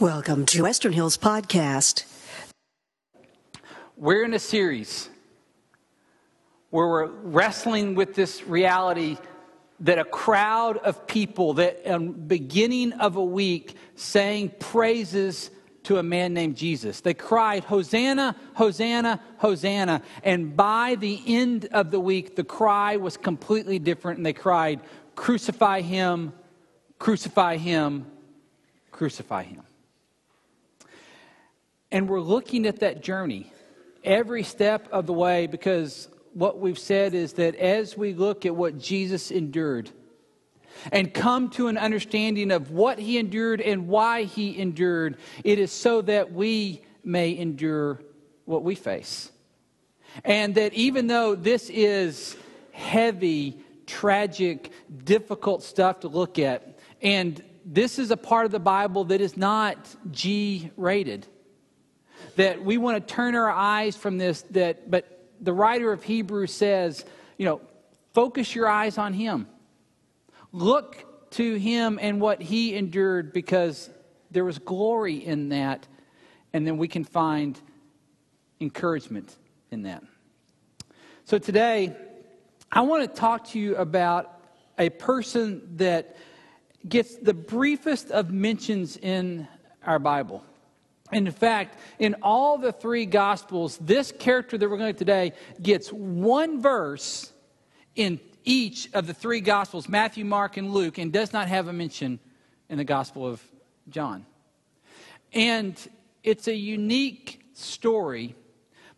Welcome 0.00 0.46
to 0.46 0.62
Western 0.62 0.92
Hills 0.92 1.18
Podcast. 1.18 2.04
We're 3.96 4.24
in 4.24 4.32
a 4.32 4.38
series 4.38 5.08
where 6.70 6.86
we're 6.86 7.06
wrestling 7.06 7.96
with 7.96 8.14
this 8.14 8.44
reality 8.46 9.16
that 9.80 9.98
a 9.98 10.04
crowd 10.04 10.76
of 10.76 11.08
people 11.08 11.54
that 11.54 11.84
in 11.84 12.12
beginning 12.12 12.92
of 12.92 13.16
a 13.16 13.24
week 13.24 13.76
sang 13.96 14.50
praises 14.60 15.50
to 15.82 15.98
a 15.98 16.02
man 16.04 16.32
named 16.32 16.56
Jesus. 16.56 17.00
They 17.00 17.14
cried, 17.14 17.64
Hosanna, 17.64 18.36
Hosanna, 18.54 19.20
Hosanna. 19.38 20.02
And 20.22 20.56
by 20.56 20.94
the 20.94 21.20
end 21.26 21.70
of 21.72 21.90
the 21.90 21.98
week, 21.98 22.36
the 22.36 22.44
cry 22.44 22.98
was 22.98 23.16
completely 23.16 23.80
different, 23.80 24.18
and 24.18 24.26
they 24.26 24.32
cried, 24.32 24.78
Crucify 25.16 25.80
him, 25.80 26.34
crucify 27.00 27.56
him, 27.56 28.06
crucify 28.92 29.42
him. 29.42 29.64
And 31.90 32.08
we're 32.08 32.20
looking 32.20 32.66
at 32.66 32.80
that 32.80 33.02
journey 33.02 33.52
every 34.04 34.42
step 34.42 34.88
of 34.92 35.06
the 35.06 35.12
way 35.12 35.46
because 35.46 36.08
what 36.34 36.58
we've 36.58 36.78
said 36.78 37.14
is 37.14 37.34
that 37.34 37.56
as 37.56 37.96
we 37.96 38.14
look 38.14 38.46
at 38.46 38.54
what 38.54 38.78
Jesus 38.78 39.30
endured 39.30 39.90
and 40.92 41.12
come 41.12 41.50
to 41.50 41.68
an 41.68 41.78
understanding 41.78 42.50
of 42.50 42.70
what 42.70 42.98
he 42.98 43.18
endured 43.18 43.60
and 43.60 43.88
why 43.88 44.24
he 44.24 44.58
endured, 44.58 45.16
it 45.42 45.58
is 45.58 45.72
so 45.72 46.02
that 46.02 46.32
we 46.32 46.82
may 47.02 47.36
endure 47.36 48.00
what 48.44 48.62
we 48.62 48.74
face. 48.74 49.32
And 50.24 50.54
that 50.54 50.74
even 50.74 51.06
though 51.06 51.34
this 51.34 51.70
is 51.70 52.36
heavy, 52.72 53.58
tragic, 53.86 54.70
difficult 55.04 55.62
stuff 55.62 56.00
to 56.00 56.08
look 56.08 56.38
at, 56.38 56.78
and 57.02 57.42
this 57.64 57.98
is 57.98 58.10
a 58.10 58.16
part 58.16 58.44
of 58.46 58.52
the 58.52 58.60
Bible 58.60 59.04
that 59.04 59.20
is 59.20 59.36
not 59.36 59.76
G 60.10 60.70
rated 60.76 61.26
that 62.38 62.64
we 62.64 62.78
want 62.78 63.04
to 63.04 63.14
turn 63.14 63.34
our 63.34 63.50
eyes 63.50 63.96
from 63.96 64.16
this 64.16 64.42
that 64.50 64.88
but 64.88 65.26
the 65.40 65.52
writer 65.52 65.92
of 65.92 66.04
hebrews 66.04 66.52
says 66.52 67.04
you 67.36 67.44
know 67.44 67.60
focus 68.14 68.54
your 68.54 68.68
eyes 68.68 68.96
on 68.96 69.12
him. 69.12 69.48
Look 70.52 71.30
to 71.32 71.54
him 71.56 71.98
and 72.00 72.20
what 72.20 72.40
he 72.40 72.76
endured 72.76 73.32
because 73.32 73.90
there 74.30 74.44
was 74.44 74.58
glory 74.58 75.16
in 75.16 75.48
that 75.50 75.86
and 76.52 76.64
then 76.64 76.78
we 76.78 76.88
can 76.88 77.04
find 77.04 77.60
encouragement 78.60 79.36
in 79.70 79.82
that. 79.82 80.02
So 81.24 81.38
today 81.38 81.94
i 82.70 82.82
want 82.82 83.02
to 83.02 83.20
talk 83.20 83.48
to 83.48 83.58
you 83.58 83.74
about 83.76 84.40
a 84.78 84.90
person 84.90 85.76
that 85.76 86.16
gets 86.88 87.16
the 87.16 87.34
briefest 87.34 88.10
of 88.10 88.30
mentions 88.30 88.96
in 88.96 89.48
our 89.84 89.98
bible 89.98 90.44
in 91.12 91.30
fact, 91.30 91.78
in 91.98 92.16
all 92.22 92.58
the 92.58 92.72
three 92.72 93.06
Gospels, 93.06 93.78
this 93.78 94.12
character 94.12 94.58
that 94.58 94.68
we're 94.68 94.76
going 94.76 94.92
to 94.92 94.98
today 94.98 95.32
gets 95.60 95.88
one 95.90 96.60
verse 96.60 97.32
in 97.96 98.20
each 98.44 98.88
of 98.94 99.06
the 99.06 99.14
three 99.14 99.40
Gospels 99.40 99.88
Matthew, 99.88 100.24
Mark, 100.24 100.56
and 100.56 100.72
Luke 100.72 100.98
and 100.98 101.12
does 101.12 101.32
not 101.32 101.48
have 101.48 101.68
a 101.68 101.72
mention 101.72 102.18
in 102.68 102.78
the 102.78 102.84
Gospel 102.84 103.26
of 103.26 103.42
John. 103.88 104.26
And 105.32 105.76
it's 106.22 106.48
a 106.48 106.54
unique 106.54 107.40
story, 107.54 108.34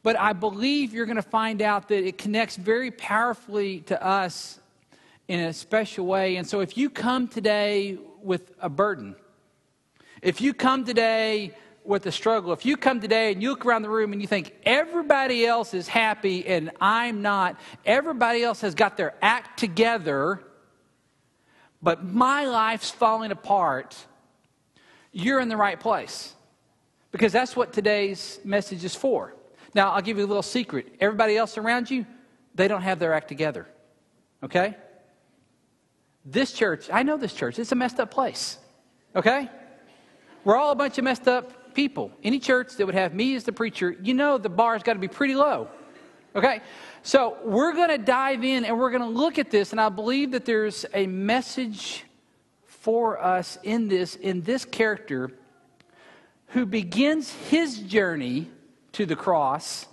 but 0.03 0.19
I 0.19 0.33
believe 0.33 0.93
you're 0.93 1.07
going 1.07 1.17
to 1.17 1.23
find 1.23 1.63
out 1.63 1.89
that 1.89 2.07
it 2.07 2.19
connects 2.19 2.57
very 2.57 2.91
powerfully 2.91 3.81
to 3.83 4.05
us 4.05 4.61
in 5.29 5.41
a 5.41 5.53
special 5.53 6.07
way. 6.07 6.37
And 6.37 6.47
so 6.47 6.61
if 6.61 6.77
you 6.77 6.91
come 6.91 7.29
today 7.29 7.99
with 8.23 8.53
a 8.61 8.69
burden, 8.69 9.15
if 10.23 10.41
you 10.41 10.53
come 10.53 10.85
today 10.85 11.57
with 11.85 12.03
the 12.03 12.13
struggle. 12.13 12.53
If 12.53 12.65
you 12.67 12.77
come 12.77 13.01
today 13.01 13.33
and 13.33 13.43
you 13.43 13.51
look 13.51 13.65
around 13.65 13.83
the 13.83 13.91
room 13.91 14.13
and 14.13 14.21
you 14.21 14.29
think 14.29 14.55
everybody 14.65 15.47
else 15.47 15.75
is 15.75 15.89
happy 15.89 16.47
and 16.47 16.71
I'm 16.81 17.23
not, 17.23 17.59
everybody 17.85 18.43
else 18.43 18.61
has 18.61 18.75
got 18.75 18.97
their 18.97 19.15
act 19.23 19.59
together, 19.59 20.43
but 21.83 22.05
my 22.05 22.47
life's 22.47 22.91
falling 22.91 23.33
apart, 23.33 23.97
you're 25.13 25.41
in 25.41 25.49
the 25.49 25.57
right 25.57 25.79
place. 25.81 26.35
Because 27.13 27.33
that's 27.33 27.57
what 27.57 27.73
today's 27.73 28.39
message 28.45 28.85
is 28.85 28.95
for. 28.95 29.35
Now, 29.75 29.91
I'll 29.93 30.03
give 30.03 30.19
you 30.19 30.25
a 30.25 30.27
little 30.27 30.43
secret. 30.43 30.95
Everybody 31.01 31.37
else 31.37 31.59
around 31.59 31.91
you, 31.91 32.07
they 32.55 32.69
don't 32.69 32.83
have 32.83 32.99
their 32.99 33.15
act 33.15 33.29
together. 33.29 33.67
Okay? 34.43 34.77
This 36.25 36.53
church, 36.53 36.89
I 36.93 37.03
know 37.03 37.17
this 37.17 37.33
church, 37.33 37.59
it's 37.59 37.73
a 37.73 37.75
messed 37.75 37.99
up 37.99 38.11
place. 38.11 38.59
Okay? 39.17 39.49
We're 40.45 40.57
all 40.57 40.71
a 40.71 40.77
bunch 40.77 40.99
of 40.99 41.05
messed 41.05 41.27
up 41.27 41.53
people. 41.75 42.11
Any 42.23 42.39
church 42.39 42.77
that 42.77 42.87
would 42.87 42.95
have 42.95 43.15
me 43.15 43.35
as 43.35 43.45
the 43.45 43.53
preacher, 43.53 43.97
you 44.03 44.15
know 44.15 44.39
the 44.39 44.49
bar's 44.49 44.83
got 44.83 44.95
to 44.95 44.99
be 44.99 45.09
pretty 45.09 45.35
low. 45.35 45.69
Okay? 46.35 46.61
So 47.03 47.39
we're 47.45 47.73
going 47.73 47.89
to 47.89 47.99
dive 47.99 48.45
in 48.45 48.65
and 48.65 48.79
we're 48.79 48.91
going 48.91 49.03
to 49.03 49.09
look 49.09 49.39
at 49.39 49.51
this, 49.51 49.73
and 49.73 49.81
I 49.81 49.89
believe 49.89 50.33
that 50.33 50.45
there's 50.45 50.85
a 50.93 51.07
message 51.07 52.05
for 52.67 53.23
us 53.23 53.59
in 53.63 53.89
this, 53.89 54.17
in 54.17 54.43
this 54.43 54.65
character 54.65 55.31
who 56.49 56.67
begins 56.67 57.33
his 57.49 57.79
journey 57.79 58.51
to 58.93 59.07
the 59.07 59.17
cross, 59.17 59.87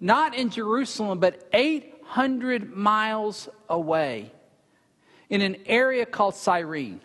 not 0.00 0.34
in 0.34 0.50
Jerusalem, 0.50 1.20
but 1.20 1.48
800 1.52 2.74
miles 2.74 3.48
away 3.68 4.32
in 5.30 5.40
an 5.40 5.56
area 5.66 6.04
called 6.04 6.34
Cyrene. 6.34 7.00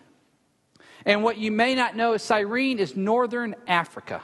And 1.08 1.24
what 1.24 1.38
you 1.38 1.52
may 1.52 1.74
not 1.74 1.96
know 1.96 2.14
is 2.14 2.22
Cyrene 2.22 2.80
is 2.80 2.98
northern 2.98 3.56
Africa. 3.66 4.22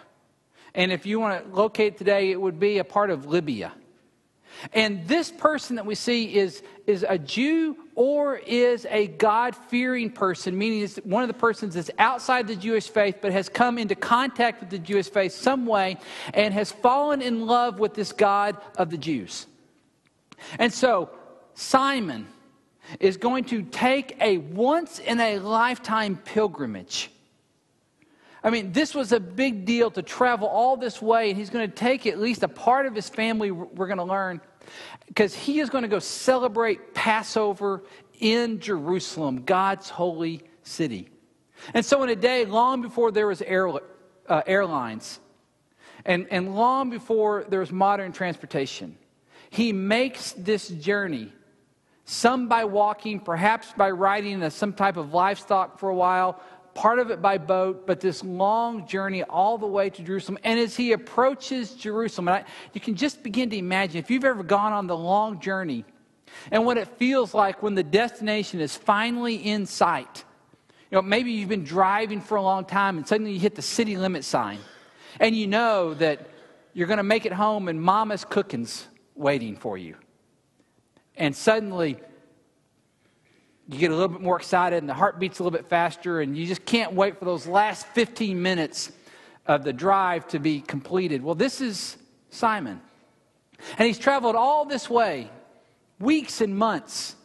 And 0.76 0.92
if 0.92 1.06
you 1.06 1.18
want 1.18 1.46
to 1.46 1.56
locate 1.56 1.98
today, 1.98 2.30
it 2.30 2.40
would 2.40 2.60
be 2.60 2.78
a 2.78 2.84
part 2.84 3.10
of 3.10 3.26
Libya. 3.26 3.72
And 4.74 5.08
this 5.08 5.32
person 5.32 5.78
that 5.78 5.86
we 5.86 5.96
see 5.96 6.36
is, 6.36 6.62
is 6.86 7.06
a 7.08 7.18
Jew 7.18 7.78
or 7.96 8.36
is 8.36 8.86
a 8.90 9.08
God 9.08 9.56
fearing 9.56 10.10
person, 10.10 10.58
meaning 10.58 10.82
is 10.82 11.00
one 11.06 11.24
of 11.24 11.30
the 11.30 11.34
persons 11.34 11.76
that's 11.76 11.90
outside 11.98 12.48
the 12.48 12.56
Jewish 12.56 12.90
faith 12.90 13.20
but 13.22 13.32
has 13.32 13.48
come 13.48 13.78
into 13.78 13.96
contact 13.96 14.60
with 14.60 14.70
the 14.70 14.78
Jewish 14.78 15.10
faith 15.10 15.32
some 15.32 15.66
way 15.66 15.98
and 16.34 16.54
has 16.54 16.70
fallen 16.70 17.22
in 17.22 17.48
love 17.48 17.80
with 17.80 17.94
this 17.94 18.12
God 18.12 18.58
of 18.78 18.90
the 18.90 18.98
Jews. 18.98 19.48
And 20.60 20.74
so, 20.74 21.10
Simon, 21.54 22.28
is 23.00 23.18
going 23.18 23.46
to 23.46 23.64
take 23.64 24.18
a 24.22 24.38
once 24.38 25.00
in 25.00 25.20
a 25.20 25.40
lifetime 25.40 26.18
pilgrimage. 26.18 27.10
I 28.44 28.50
mean, 28.50 28.74
this 28.74 28.94
was 28.94 29.14
a 29.14 29.20
big 29.20 29.66
deal 29.66 29.90
to 29.92 30.02
travel 30.02 30.48
all 30.48 30.76
this 30.76 31.02
way, 31.02 31.30
and 31.30 31.38
he's 31.38 31.50
going 31.50 31.70
to 31.70 31.76
take 31.76 32.06
at 32.06 32.20
least 32.20 32.44
a 32.44 32.50
part 32.50 32.86
of 32.86 32.94
his 32.94 33.08
family, 33.08 33.52
we're 33.52 33.88
going 33.88 34.00
to 34.00 34.04
learn, 34.04 34.42
because 35.08 35.34
he 35.34 35.60
is 35.60 35.70
going 35.70 35.84
to 35.84 35.88
go 35.88 36.00
celebrate 36.00 36.94
Passover 36.94 37.84
in 38.20 38.60
Jerusalem, 38.60 39.44
God's 39.44 39.90
holy 39.90 40.42
city. 40.64 41.10
And 41.74 41.86
so, 41.86 42.04
in 42.04 42.10
a 42.10 42.16
day 42.16 42.44
long 42.46 42.82
before 42.82 43.12
there 43.12 43.28
was 43.28 43.42
air, 43.42 43.70
uh, 44.28 44.42
airlines, 44.46 45.22
and, 46.06 46.28
and 46.30 46.54
long 46.54 46.90
before 46.90 47.46
there 47.48 47.62
was 47.62 47.72
modern 47.72 48.12
transportation, 48.12 48.98
he 49.50 49.72
makes 49.72 50.34
this 50.34 50.68
journey 50.68 51.32
some 52.06 52.48
by 52.48 52.66
walking, 52.66 53.20
perhaps 53.20 53.74
by 53.78 53.90
riding 53.92 54.48
some 54.50 54.74
type 54.74 54.98
of 54.98 55.14
livestock 55.14 55.80
for 55.80 55.90
a 55.90 55.96
while, 55.96 56.42
part 56.74 57.00
of 57.00 57.12
it 57.12 57.22
by 57.22 57.38
boat, 57.38 57.86
but 57.86 58.00
this 58.00 58.24
long 58.24 58.88
journey 58.88 59.24
all 59.24 59.58
the 59.58 59.68
way 59.68 59.90
to 59.90 60.04
Jerusalem. 60.04 60.38
And 60.44 60.60
as 60.60 60.76
he 60.76 60.92
approaches 60.92 61.74
Jerusalem, 61.76 62.30
I, 62.30 62.46
you 62.74 62.82
can 62.82 62.96
just 62.96 63.24
begin 63.24 63.50
to 63.52 63.58
imagine 63.58 63.98
if 63.98 64.10
you've 64.10 64.26
ever 64.26 64.44
gone 64.44 64.74
on 64.74 64.88
the 64.88 64.98
long 64.98 65.40
journey 65.40 65.86
and 66.52 66.66
what 66.66 66.78
it 66.78 66.88
feels 66.98 67.34
like 67.34 67.62
when 67.62 67.76
the 67.76 67.84
destination 67.84 68.60
is 68.60 68.76
finally 68.76 69.36
in 69.36 69.66
sight. 69.66 70.26
You 70.92 70.98
know, 70.98 71.02
maybe 71.02 71.32
you've 71.32 71.50
been 71.50 71.64
driving 71.64 72.22
for 72.22 72.36
a 72.36 72.42
long 72.42 72.66
time 72.66 72.98
and 72.98 73.08
suddenly 73.08 73.34
you 73.34 73.40
hit 73.40 73.56
the 73.56 73.62
city 73.62 73.98
limit 73.98 74.24
sign 74.24 74.60
and 75.20 75.36
you 75.36 75.48
know 75.48 75.94
that 75.96 76.28
you're 76.74 76.88
going 76.88 76.98
to 76.98 77.04
make 77.04 77.26
it 77.26 77.34
home 77.34 77.68
and 77.68 77.82
mama's 77.82 78.26
cooking's 78.26 78.88
waiting 79.16 79.56
for 79.56 79.78
you 79.78 79.96
and 81.16 81.36
suddenly 81.36 81.98
you 83.68 83.78
get 83.78 83.92
a 83.92 83.94
little 83.94 84.10
bit 84.10 84.22
more 84.22 84.38
excited 84.38 84.78
and 84.78 84.90
the 84.90 84.94
heart 84.94 85.20
beats 85.20 85.40
a 85.40 85.44
little 85.44 85.58
bit 85.58 85.70
faster 85.70 86.22
and 86.22 86.38
you 86.38 86.46
just 86.46 86.66
can't 86.66 86.94
wait 86.94 87.18
for 87.18 87.26
those 87.26 87.48
last 87.48 87.88
15 87.88 88.42
minutes 88.42 88.92
of 89.46 89.64
the 89.64 89.74
drive 89.74 90.28
to 90.30 90.40
be 90.40 90.62
completed. 90.62 91.24
Well, 91.24 91.36
this 91.36 91.62
is 91.62 91.98
Simon. 92.30 92.82
And 93.78 93.88
he's 93.88 94.00
traveled 94.00 94.36
all 94.36 94.66
this 94.66 94.90
way, 94.90 95.30
weeks 96.00 96.42
and 96.42 96.58
months 96.58 97.16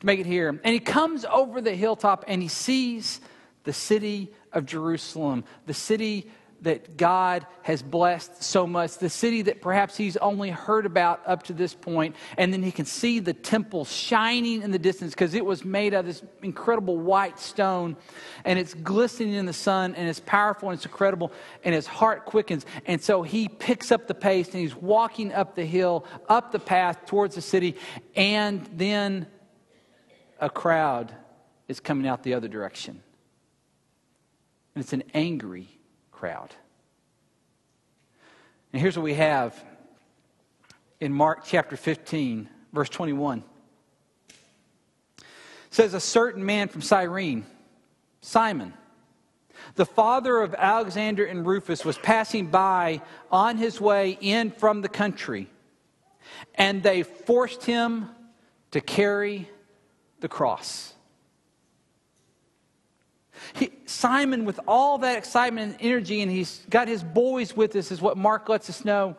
to 0.00 0.06
make 0.06 0.20
it 0.20 0.26
here. 0.26 0.48
And 0.48 0.72
he 0.72 0.78
comes 0.78 1.24
over 1.24 1.60
the 1.60 1.74
hilltop 1.74 2.24
and 2.28 2.42
he 2.42 2.48
sees 2.48 3.20
the 3.64 3.72
city 3.72 4.32
of 4.52 4.66
Jerusalem, 4.66 5.44
the 5.66 5.74
city 5.74 6.30
that 6.62 6.96
God 6.96 7.46
has 7.62 7.82
blessed 7.82 8.42
so 8.42 8.66
much, 8.66 8.98
the 8.98 9.10
city 9.10 9.42
that 9.42 9.60
perhaps 9.60 9.96
he's 9.96 10.16
only 10.16 10.50
heard 10.50 10.86
about 10.86 11.20
up 11.26 11.42
to 11.44 11.52
this 11.52 11.74
point, 11.74 12.14
and 12.38 12.52
then 12.52 12.62
he 12.62 12.70
can 12.70 12.84
see 12.84 13.18
the 13.18 13.32
temple 13.32 13.84
shining 13.84 14.62
in 14.62 14.70
the 14.70 14.78
distance 14.78 15.12
because 15.12 15.34
it 15.34 15.44
was 15.44 15.64
made 15.64 15.92
of 15.92 16.06
this 16.06 16.22
incredible 16.42 16.96
white 16.96 17.38
stone, 17.38 17.96
and 18.44 18.58
it's 18.58 18.74
glistening 18.74 19.34
in 19.34 19.44
the 19.44 19.52
sun, 19.52 19.94
and 19.96 20.08
it's 20.08 20.20
powerful 20.20 20.70
and 20.70 20.76
it's 20.76 20.86
incredible, 20.86 21.32
and 21.64 21.74
his 21.74 21.86
heart 21.86 22.24
quickens. 22.26 22.64
And 22.86 23.02
so 23.02 23.22
he 23.22 23.48
picks 23.48 23.90
up 23.90 24.06
the 24.06 24.14
pace 24.14 24.48
and 24.48 24.60
he's 24.60 24.76
walking 24.76 25.32
up 25.32 25.56
the 25.56 25.64
hill, 25.64 26.06
up 26.28 26.52
the 26.52 26.60
path 26.60 27.06
towards 27.06 27.34
the 27.34 27.42
city, 27.42 27.76
and 28.14 28.68
then 28.74 29.26
a 30.40 30.48
crowd 30.48 31.12
is 31.66 31.80
coming 31.80 32.06
out 32.06 32.22
the 32.22 32.34
other 32.34 32.48
direction. 32.48 33.02
And 34.74 34.82
it's 34.82 34.92
an 34.92 35.02
angry 35.12 35.68
crowd. 36.22 36.54
And 38.72 38.80
here's 38.80 38.96
what 38.96 39.02
we 39.02 39.14
have 39.14 39.60
in 41.00 41.12
Mark 41.12 41.40
chapter 41.44 41.76
15, 41.76 42.48
verse 42.72 42.88
21. 42.90 43.42
It 45.18 45.24
says, 45.70 45.94
A 45.94 46.00
certain 46.00 46.46
man 46.46 46.68
from 46.68 46.80
Cyrene, 46.80 47.44
Simon, 48.20 48.72
the 49.74 49.84
father 49.84 50.38
of 50.38 50.54
Alexander 50.54 51.24
and 51.24 51.44
Rufus, 51.44 51.84
was 51.84 51.98
passing 51.98 52.46
by 52.46 53.02
on 53.32 53.56
his 53.56 53.80
way 53.80 54.16
in 54.20 54.52
from 54.52 54.80
the 54.80 54.88
country, 54.88 55.50
and 56.54 56.84
they 56.84 57.02
forced 57.02 57.64
him 57.64 58.08
to 58.70 58.80
carry 58.80 59.50
the 60.20 60.28
cross. 60.28 60.91
He, 63.54 63.70
Simon, 63.86 64.44
with 64.44 64.60
all 64.66 64.98
that 64.98 65.18
excitement 65.18 65.72
and 65.72 65.82
energy, 65.82 66.22
and 66.22 66.30
he's 66.30 66.64
got 66.70 66.88
his 66.88 67.02
boys 67.02 67.56
with 67.56 67.76
us, 67.76 67.90
is 67.90 68.00
what 68.00 68.16
Mark 68.16 68.48
lets 68.48 68.68
us 68.70 68.84
know. 68.84 69.16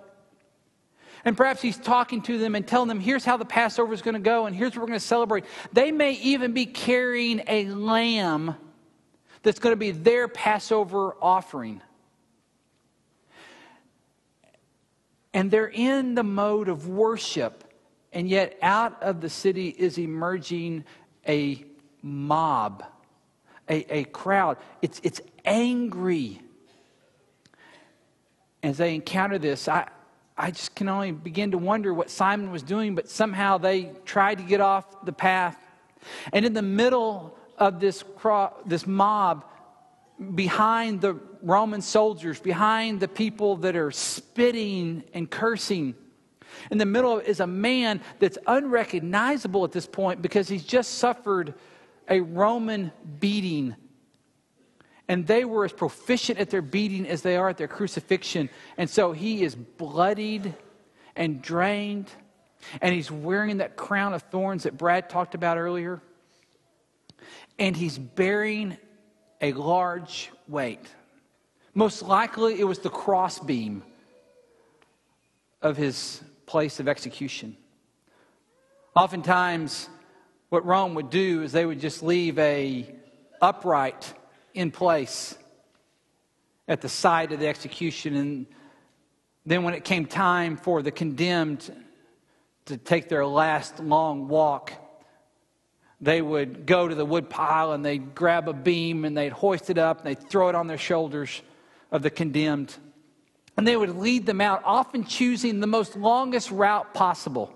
And 1.25 1.37
perhaps 1.37 1.61
he's 1.61 1.77
talking 1.77 2.21
to 2.23 2.37
them 2.37 2.53
and 2.55 2.67
telling 2.67 2.89
them, 2.89 2.99
here's 2.99 3.23
how 3.23 3.37
the 3.37 3.45
Passover 3.45 3.93
is 3.93 4.01
going 4.01 4.15
to 4.15 4.19
go, 4.19 4.45
and 4.45 4.55
here's 4.55 4.75
what 4.75 4.81
we're 4.81 4.87
going 4.87 4.99
to 4.99 5.05
celebrate. 5.05 5.45
They 5.71 5.91
may 5.91 6.13
even 6.13 6.53
be 6.53 6.65
carrying 6.65 7.41
a 7.47 7.65
lamb 7.65 8.55
that's 9.41 9.59
going 9.59 9.71
to 9.71 9.77
be 9.77 9.91
their 9.91 10.27
Passover 10.27 11.15
offering. 11.21 11.81
And 15.33 15.49
they're 15.49 15.67
in 15.67 16.15
the 16.15 16.23
mode 16.23 16.67
of 16.67 16.87
worship, 16.87 17.63
and 18.11 18.29
yet 18.29 18.57
out 18.61 19.01
of 19.01 19.21
the 19.21 19.29
city 19.29 19.69
is 19.69 19.97
emerging 19.97 20.83
a 21.27 21.63
mob 22.01 22.83
a, 23.69 23.99
a 23.99 24.03
crowd. 24.05 24.57
It's, 24.81 24.99
it's 25.03 25.21
angry. 25.45 26.41
As 28.61 28.77
they 28.77 28.95
encounter 28.95 29.37
this, 29.37 29.67
I, 29.67 29.87
I 30.37 30.51
just 30.51 30.75
can 30.75 30.89
only 30.89 31.11
begin 31.11 31.51
to 31.51 31.57
wonder 31.57 31.93
what 31.93 32.09
Simon 32.09 32.51
was 32.51 32.63
doing, 32.63 32.95
but 32.95 33.09
somehow 33.09 33.57
they 33.57 33.91
tried 34.05 34.39
to 34.39 34.43
get 34.43 34.61
off 34.61 35.05
the 35.05 35.13
path. 35.13 35.57
And 36.31 36.45
in 36.45 36.53
the 36.53 36.61
middle 36.61 37.37
of 37.57 37.79
this, 37.79 38.03
this 38.65 38.87
mob, 38.87 39.45
behind 40.35 41.01
the 41.01 41.19
Roman 41.41 41.81
soldiers, 41.81 42.39
behind 42.39 42.99
the 42.99 43.07
people 43.07 43.57
that 43.57 43.75
are 43.75 43.91
spitting 43.91 45.03
and 45.13 45.29
cursing, 45.29 45.95
in 46.71 46.77
the 46.77 46.85
middle 46.85 47.19
is 47.19 47.39
a 47.39 47.47
man 47.47 48.01
that's 48.19 48.37
unrecognizable 48.47 49.63
at 49.63 49.71
this 49.71 49.87
point 49.87 50.21
because 50.21 50.47
he's 50.47 50.63
just 50.63 50.95
suffered 50.95 51.53
a 52.09 52.21
Roman 52.21 52.91
beating. 53.19 53.75
And 55.07 55.27
they 55.27 55.45
were 55.45 55.65
as 55.65 55.73
proficient 55.73 56.39
at 56.39 56.49
their 56.49 56.61
beating 56.61 57.07
as 57.07 57.21
they 57.21 57.35
are 57.35 57.49
at 57.49 57.57
their 57.57 57.67
crucifixion. 57.67 58.49
And 58.77 58.89
so 58.89 59.11
he 59.11 59.43
is 59.43 59.55
bloodied 59.55 60.53
and 61.15 61.41
drained. 61.41 62.09
And 62.81 62.93
he's 62.93 63.11
wearing 63.11 63.57
that 63.57 63.75
crown 63.75 64.13
of 64.13 64.21
thorns 64.23 64.63
that 64.63 64.77
Brad 64.77 65.09
talked 65.09 65.35
about 65.35 65.57
earlier. 65.57 66.01
And 67.59 67.75
he's 67.75 67.97
bearing 67.97 68.77
a 69.41 69.51
large 69.53 70.31
weight. 70.47 70.87
Most 71.73 72.01
likely, 72.01 72.59
it 72.59 72.63
was 72.63 72.79
the 72.79 72.89
crossbeam 72.89 73.83
of 75.61 75.75
his 75.75 76.21
place 76.45 76.79
of 76.79 76.87
execution. 76.87 77.57
Oftentimes, 78.95 79.89
what 80.53 80.67
Rome 80.67 80.93
would 80.93 81.09
do 81.09 81.41
is 81.41 81.51
they 81.51 81.65
would 81.65 81.79
just 81.79 82.03
leave 82.03 82.37
a 82.37 82.85
upright 83.41 84.13
in 84.53 84.69
place 84.69 85.35
at 86.67 86.79
the 86.79 86.87
site 86.87 87.31
of 87.31 87.39
the 87.39 87.47
execution. 87.47 88.15
And 88.15 88.45
then 89.47 89.63
when 89.63 89.73
it 89.73 89.83
came 89.83 90.05
time 90.05 90.57
for 90.57 90.83
the 90.83 90.91
condemned 90.91 91.73
to 92.65 92.77
take 92.77 93.09
their 93.09 93.25
last 93.25 93.79
long 93.79 94.27
walk 94.27 94.73
they 95.99 96.21
would 96.21 96.65
go 96.65 96.87
to 96.87 96.93
the 96.93 97.05
wood 97.05 97.29
pile 97.29 97.71
and 97.71 97.83
they'd 97.83 98.13
grab 98.13 98.47
a 98.49 98.53
beam 98.53 99.05
and 99.05 99.17
they'd 99.17 99.31
hoist 99.31 99.69
it 99.69 99.77
up 99.77 99.99
and 99.99 100.07
they'd 100.07 100.29
throw 100.29 100.49
it 100.49 100.55
on 100.55 100.67
their 100.67 100.77
shoulders 100.77 101.41
of 101.91 102.03
the 102.03 102.09
condemned. 102.09 102.75
And 103.57 103.65
they 103.65 103.77
would 103.77 103.97
lead 103.97 104.25
them 104.27 104.41
out 104.41 104.61
often 104.65 105.05
choosing 105.05 105.61
the 105.61 105.67
most 105.67 105.95
longest 105.95 106.51
route 106.51 106.93
possible 106.93 107.55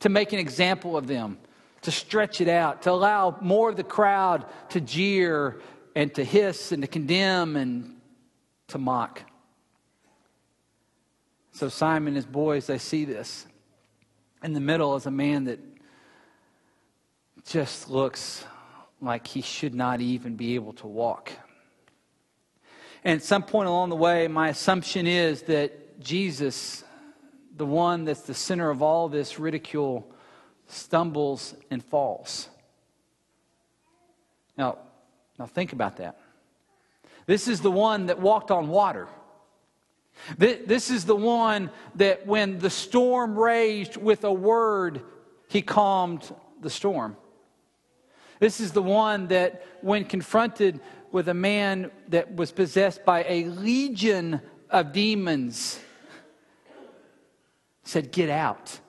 to 0.00 0.10
make 0.10 0.32
an 0.32 0.38
example 0.38 0.96
of 0.96 1.08
them 1.08 1.38
to 1.82 1.90
stretch 1.90 2.40
it 2.40 2.48
out, 2.48 2.82
to 2.82 2.90
allow 2.90 3.36
more 3.40 3.70
of 3.70 3.76
the 3.76 3.84
crowd 3.84 4.46
to 4.70 4.80
jeer 4.80 5.60
and 5.94 6.14
to 6.14 6.24
hiss 6.24 6.72
and 6.72 6.82
to 6.82 6.88
condemn 6.88 7.56
and 7.56 7.96
to 8.68 8.78
mock. 8.78 9.22
So 11.52 11.68
Simon 11.68 12.08
and 12.08 12.16
his 12.16 12.26
boys, 12.26 12.66
they 12.66 12.78
see 12.78 13.04
this. 13.04 13.46
In 14.42 14.52
the 14.52 14.60
middle 14.60 14.96
is 14.96 15.06
a 15.06 15.10
man 15.10 15.44
that 15.44 15.58
just 17.46 17.90
looks 17.90 18.44
like 19.00 19.26
he 19.26 19.40
should 19.40 19.74
not 19.74 20.00
even 20.00 20.36
be 20.36 20.54
able 20.54 20.72
to 20.74 20.86
walk. 20.86 21.32
And 23.02 23.16
at 23.16 23.24
some 23.24 23.42
point 23.42 23.68
along 23.68 23.88
the 23.88 23.96
way, 23.96 24.28
my 24.28 24.48
assumption 24.48 25.06
is 25.06 25.42
that 25.42 26.00
Jesus, 26.00 26.84
the 27.56 27.66
one 27.66 28.04
that's 28.04 28.22
the 28.22 28.34
center 28.34 28.70
of 28.70 28.82
all 28.82 29.08
this 29.08 29.38
ridicule, 29.38 30.10
stumbles 30.70 31.54
and 31.70 31.84
falls. 31.84 32.48
Now, 34.56 34.78
now 35.38 35.46
think 35.46 35.72
about 35.72 35.96
that. 35.96 36.18
This 37.26 37.48
is 37.48 37.60
the 37.60 37.70
one 37.70 38.06
that 38.06 38.20
walked 38.20 38.50
on 38.50 38.68
water. 38.68 39.08
This 40.36 40.90
is 40.90 41.04
the 41.04 41.16
one 41.16 41.70
that 41.94 42.26
when 42.26 42.58
the 42.58 42.70
storm 42.70 43.38
raged 43.38 43.96
with 43.96 44.24
a 44.24 44.32
word, 44.32 45.02
he 45.48 45.62
calmed 45.62 46.34
the 46.60 46.70
storm. 46.70 47.16
This 48.38 48.60
is 48.60 48.72
the 48.72 48.82
one 48.82 49.28
that 49.28 49.64
when 49.80 50.04
confronted 50.04 50.80
with 51.12 51.28
a 51.28 51.34
man 51.34 51.90
that 52.08 52.34
was 52.34 52.52
possessed 52.52 53.04
by 53.04 53.24
a 53.28 53.44
legion 53.44 54.40
of 54.68 54.92
demons, 54.92 55.80
said, 57.82 58.12
Get 58.12 58.30
out. 58.30 58.80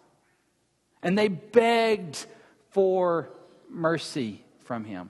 And 1.04 1.18
they 1.18 1.28
begged 1.28 2.26
for 2.70 3.30
mercy 3.70 4.44
from 4.64 4.84
him. 4.86 5.10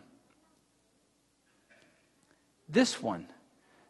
This 2.70 3.02
one 3.02 3.28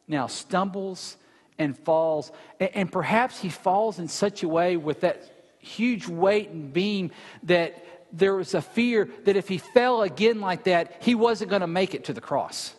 now 0.08 0.28
stumbles 0.28 1.18
and 1.60 1.78
falls, 1.78 2.32
and 2.60 2.92
perhaps 2.92 3.40
he 3.40 3.50
falls 3.50 4.00
in 4.00 4.08
such 4.08 4.42
a 4.42 4.48
way 4.48 4.78
with 4.78 5.02
that 5.02 5.48
huge 5.60 6.08
weight 6.08 6.50
and 6.50 6.74
beam 6.74 7.12
that 7.44 7.86
there 8.12 8.36
was 8.36 8.54
a 8.56 8.62
fear 8.62 9.08
that 9.26 9.38
if 9.38 9.48
he 9.48 9.60
fell 9.60 10.02
again 10.02 10.42
like 10.42 10.64
that, 10.66 10.98
he 11.02 11.16
wasn't 11.16 11.50
going 11.50 11.62
to 11.62 11.68
make 11.68 11.94
it 11.94 12.06
to 12.06 12.14
the 12.14 12.22
cross. 12.22 12.74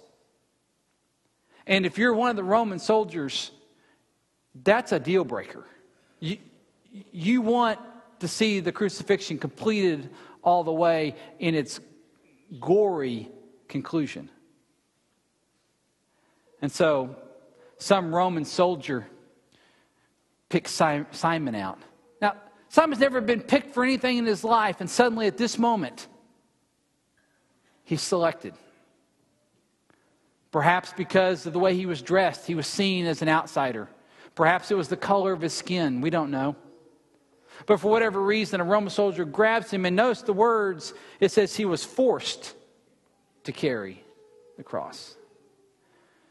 And 1.67 1.87
if 1.87 1.97
you're 1.97 2.13
one 2.13 2.31
of 2.31 2.37
the 2.37 2.45
Roman 2.45 2.81
soldiers, 2.81 3.53
that's 4.65 4.93
a 4.93 4.99
deal 4.99 5.25
breaker. 5.25 5.65
You, 6.19 6.39
you 7.13 7.41
want 7.41 7.79
to 8.23 8.29
see 8.29 8.61
the 8.61 8.71
crucifixion 8.71 9.37
completed 9.37 10.09
all 10.43 10.63
the 10.63 10.73
way 10.73 11.17
in 11.41 11.57
its 11.57 11.81
gory 12.61 13.29
conclusion. 13.69 14.31
And 16.61 16.71
so, 16.71 17.17
some 17.79 18.15
Roman 18.15 18.45
soldier 18.45 19.09
picks 20.49 20.71
Simon 20.71 21.55
out. 21.57 21.81
Now, 22.21 22.37
Simon's 22.69 23.01
never 23.01 23.21
been 23.21 23.41
picked 23.41 23.75
for 23.75 23.83
anything 23.83 24.19
in 24.19 24.25
his 24.25 24.45
life, 24.45 24.81
and 24.81 24.89
suddenly 24.89 25.27
at 25.27 25.37
this 25.37 25.59
moment, 25.59 26.07
he's 27.83 28.03
selected. 28.03 28.55
Perhaps 30.53 30.93
because 30.97 31.45
of 31.45 31.53
the 31.53 31.59
way 31.59 31.75
he 31.75 31.87
was 31.87 32.03
dressed, 32.03 32.47
he 32.47 32.55
was 32.55 32.69
seen 32.69 33.07
as 33.07 33.21
an 33.21 33.29
outsider. 33.29 33.89
Perhaps 34.37 34.71
it 34.71 34.77
was 34.77 34.87
the 34.87 34.97
color 34.97 35.33
of 35.33 35.41
his 35.41 35.53
skin. 35.53 36.01
We 36.01 36.11
don't 36.11 36.31
know. 36.31 36.55
But 37.67 37.79
for 37.79 37.91
whatever 37.91 38.21
reason, 38.21 38.61
a 38.61 38.65
Roman 38.65 38.91
soldier 38.91 39.25
grabs 39.25 39.71
him, 39.71 39.85
and 39.87 39.97
notice 39.97 40.23
the 40.23 40.33
words 40.33 40.95
it 41.21 41.31
says 41.31 41.55
he 41.55 41.65
was 41.65 41.85
forced 41.85 42.55
to 43.45 43.53
carry 43.53 44.03
the 44.57 44.63
cross. 44.63 45.17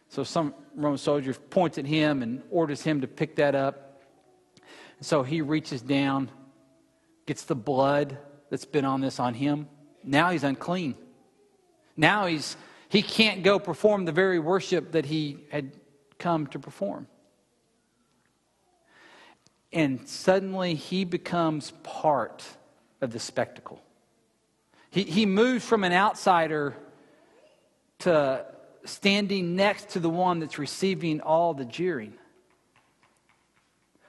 So 0.10 0.24
some 0.24 0.54
Roman 0.76 0.98
soldier 0.98 1.34
points 1.34 1.78
at 1.78 1.86
him 1.86 2.22
and 2.22 2.42
orders 2.52 2.82
him 2.82 3.02
to 3.02 3.08
pick 3.08 3.38
that 3.38 3.56
up. 3.56 4.02
So 5.00 5.24
he 5.24 5.42
reaches 5.42 5.82
down, 5.82 6.30
gets 7.26 7.44
the 7.44 7.56
blood 7.56 8.18
that's 8.50 8.66
been 8.66 8.86
on 8.86 9.02
this 9.02 9.20
on 9.20 9.34
him. 9.34 9.68
Now 10.04 10.32
he's 10.32 10.44
unclean. 10.44 10.96
Now 11.96 12.26
he's 12.26 12.58
he 12.90 13.02
can't 13.02 13.42
go 13.42 13.58
perform 13.58 14.04
the 14.04 14.12
very 14.12 14.38
worship 14.38 14.92
that 14.92 15.06
he 15.06 15.46
had 15.50 15.72
come 16.20 16.48
to 16.48 16.60
perform. 16.60 17.08
And 19.74 20.08
suddenly 20.08 20.76
he 20.76 21.06
becomes 21.06 21.72
part 21.84 22.46
of 23.00 23.12
the 23.12 23.20
spectacle. 23.20 23.82
He, 24.90 25.04
he 25.04 25.26
moves 25.26 25.66
from 25.66 25.84
an 25.84 25.94
outsider 25.94 26.76
to 28.00 28.46
standing 28.84 29.56
next 29.56 29.90
to 29.90 30.00
the 30.00 30.10
one 30.10 30.40
that's 30.40 30.60
receiving 30.60 31.22
all 31.22 31.54
the 31.54 31.66
jeering. 31.66 32.14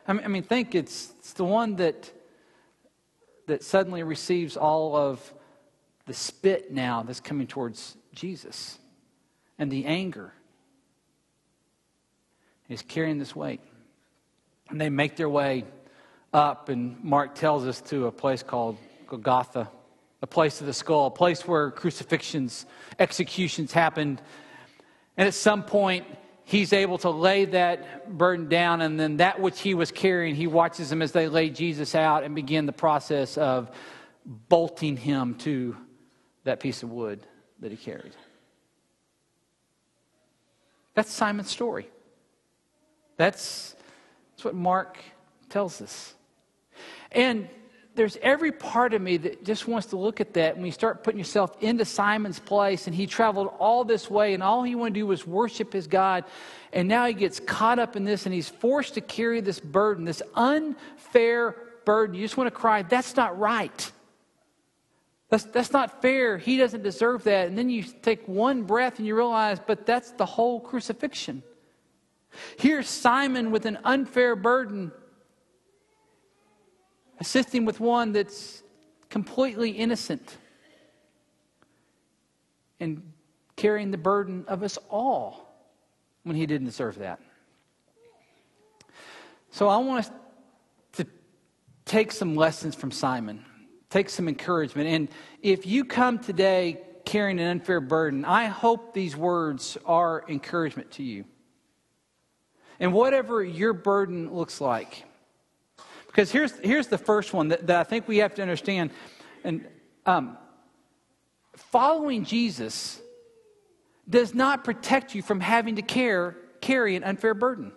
I 0.07 0.15
mean, 0.15 0.25
I 0.25 0.29
mean 0.29 0.43
think 0.43 0.75
it's, 0.75 1.13
it's 1.19 1.35
the 1.35 1.45
one 1.45 1.77
that, 1.77 2.11
that 3.47 3.63
suddenly 3.63 4.03
receives 4.03 4.57
all 4.57 4.97
of 4.97 5.33
the 6.07 6.15
spit 6.15 6.73
now 6.73 7.03
that's 7.03 7.21
coming 7.21 7.47
towards 7.47 7.97
Jesus 8.13 8.79
and 9.59 9.71
the 9.71 9.87
anger. 9.87 10.33
He's 12.67 12.83
carrying 12.83 13.19
this 13.19 13.37
weight. 13.37 13.61
And 14.73 14.81
they 14.81 14.89
make 14.89 15.17
their 15.17 15.29
way 15.29 15.65
up, 16.33 16.71
and 16.71 17.03
Mark 17.05 17.35
tells 17.35 17.67
us 17.67 17.83
to 17.83 18.07
a 18.07 18.11
place 18.11 18.43
called 18.43 18.79
Golgotha, 19.07 19.69
a 20.23 20.27
place 20.27 20.63
of 20.63 20.67
the 20.67 20.73
skull, 20.73 21.07
a 21.07 21.11
place 21.11 21.47
where 21.47 21.71
crucifixions, 21.71 22.65
executions 22.99 23.73
happened. 23.73 24.23
And 25.19 25.29
at 25.29 25.35
some 25.35 25.63
point, 25.63 26.07
he's 26.45 26.73
able 26.73 26.97
to 26.99 27.11
lay 27.11 27.45
that 27.45 28.17
burden 28.17 28.49
down, 28.49 28.81
and 28.81 28.99
then 28.99 29.19
that 29.19 29.41
which 29.41 29.61
he 29.61 29.75
was 29.75 29.91
carrying, 29.91 30.35
he 30.35 30.47
watches 30.47 30.89
them 30.89 31.03
as 31.03 31.13
they 31.13 31.29
lay 31.29 31.51
Jesus 31.51 31.95
out 31.95 32.25
and 32.25 32.35
begin 32.35 32.65
the 32.65 32.73
process 32.73 33.37
of 33.37 33.71
bolting 34.25 34.97
him 34.97 35.35
to 35.35 35.77
that 36.45 36.61
piece 36.61 36.83
of 36.83 36.91
wood 36.91 37.21
that 37.61 37.71
he 37.71 37.77
carried. 37.77 38.17
That's 40.95 41.13
Simon's 41.13 41.51
story. 41.51 41.91
That's, 43.19 43.77
that's 44.43 44.47
what 44.47 44.61
Mark 44.61 44.99
tells 45.51 45.81
us. 45.81 46.15
And 47.13 47.49
there's 47.95 48.19
every 48.21 48.51
part 48.51 48.93
of 48.93 49.01
me 49.01 49.17
that 49.19 49.45
just 49.45 49.69
wants 49.69 49.89
to 49.89 49.97
look 49.97 50.21
at 50.21 50.35
that 50.35 50.57
when 50.57 50.67
you 50.67 50.73
start 50.73 51.05
putting 51.05 51.19
yourself 51.19 51.57
into 51.63 51.85
Simon's 51.85 52.41
place 52.41 52.89
and 52.89 52.97
he 52.97 53.07
traveled 53.07 53.55
all 53.61 53.85
this 53.85 54.11
way 54.11 54.35
and 54.35 54.43
all 54.43 54.65
he 54.65 54.75
wanted 54.75 54.95
to 54.95 55.01
do 55.01 55.07
was 55.07 55.25
worship 55.25 55.73
his 55.73 55.87
God. 55.87 56.25
And 56.73 56.89
now 56.89 57.07
he 57.07 57.15
gets 57.15 57.39
caught 57.39 57.79
up 57.79 57.95
in 57.95 58.03
this 58.03 58.27
and 58.27 58.35
he's 58.35 58.49
forced 58.49 58.95
to 58.95 59.01
carry 59.01 59.41
this 59.41 59.61
burden, 59.61 60.05
this 60.05 60.23
unfair 60.35 61.55
burden. 61.85 62.17
You 62.17 62.23
just 62.23 62.37
want 62.37 62.49
to 62.49 62.51
cry, 62.51 62.83
that's 62.83 63.15
not 63.15 63.39
right. 63.39 63.93
That's, 65.29 65.45
that's 65.45 65.73
not 65.73 66.03
fair. 66.03 66.37
He 66.37 66.57
doesn't 66.57 66.83
deserve 66.83 67.23
that. 67.25 67.47
And 67.47 67.57
then 67.57 67.71
you 67.71 67.85
take 67.85 68.27
one 68.27 68.65
breath 68.65 68.99
and 68.99 69.07
you 69.07 69.15
realize, 69.15 69.61
but 69.65 69.87
that's 69.87 70.11
the 70.11 70.27
whole 70.27 70.59
crucifixion. 70.59 71.45
Here's 72.59 72.89
Simon 72.89 73.51
with 73.51 73.67
an 73.67 73.79
unfair 73.85 74.37
burden, 74.37 74.93
assisting 77.21 77.65
with 77.65 77.81
one 77.81 78.13
that's 78.13 78.63
completely 79.11 79.71
innocent 79.71 80.37
and 82.81 83.13
carrying 83.57 83.91
the 83.91 83.99
burden 83.99 84.45
of 84.49 84.63
us 84.63 84.79
all 84.89 85.55
when 86.25 86.37
he 86.37 86.47
didn't 86.47 86.67
deserve 86.67 86.99
that. 86.99 87.21
So 89.51 89.69
I 89.69 89.77
want 89.77 90.07
us 90.07 90.11
to 90.95 91.07
take 91.85 92.11
some 92.11 92.35
lessons 92.35 92.75
from 92.75 92.91
Simon, 92.91 93.45
take 93.91 94.09
some 94.09 94.29
encouragement. 94.29 94.89
And 94.89 95.09
if 95.43 95.67
you 95.67 95.85
come 95.85 96.19
today 96.19 96.81
carrying 97.05 97.39
an 97.39 97.49
unfair 97.49 97.81
burden, 97.81 98.25
I 98.25 98.47
hope 98.47 98.95
these 98.95 99.15
words 99.15 99.77
are 99.85 100.25
encouragement 100.29 100.91
to 100.93 101.03
you 101.03 101.25
and 102.83 102.93
whatever 102.93 103.45
your 103.45 103.73
burden 103.73 104.35
looks 104.35 104.61
like. 104.61 105.05
Because 106.09 106.33
here's, 106.33 106.59
here's 106.59 106.89
the 106.89 106.99
first 106.99 107.33
one 107.33 107.49
that, 107.49 107.69
that 107.69 107.79
I 107.79 107.85
think 107.85 108.09
we 108.09 108.19
have 108.19 108.35
to 108.35 108.43
understand. 108.43 108.91
And 109.45 109.69
um, 110.05 110.37
following 111.55 112.25
Jesus 112.25 113.01
does 114.11 114.35
not 114.35 114.65
protect 114.65 115.15
you 115.15 115.23
from 115.23 115.39
having 115.39 115.77
to 115.77 115.83
care, 115.83 116.37
carry 116.61 116.97
an 116.97 117.05
unfair 117.05 117.35
burden. 117.35 117.71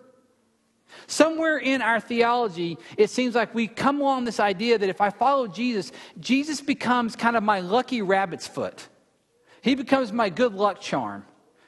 Somewhere 1.06 1.58
in 1.58 1.82
our 1.82 2.00
theology, 2.00 2.76
it 2.96 3.08
seems 3.08 3.36
like 3.36 3.54
we 3.54 3.68
come 3.68 4.00
along 4.00 4.24
this 4.24 4.40
idea 4.40 4.76
that 4.76 4.88
if 4.88 5.00
I 5.00 5.10
follow 5.10 5.46
Jesus, 5.46 5.92
Jesus 6.18 6.60
becomes 6.60 7.14
kind 7.14 7.36
of 7.36 7.44
my 7.44 7.60
lucky 7.60 8.02
rabbit's 8.02 8.48
foot. 8.48 8.88
He 9.62 9.76
becomes 9.76 10.12
my 10.12 10.30
good 10.30 10.52
luck 10.52 10.80
charm. 10.80 11.24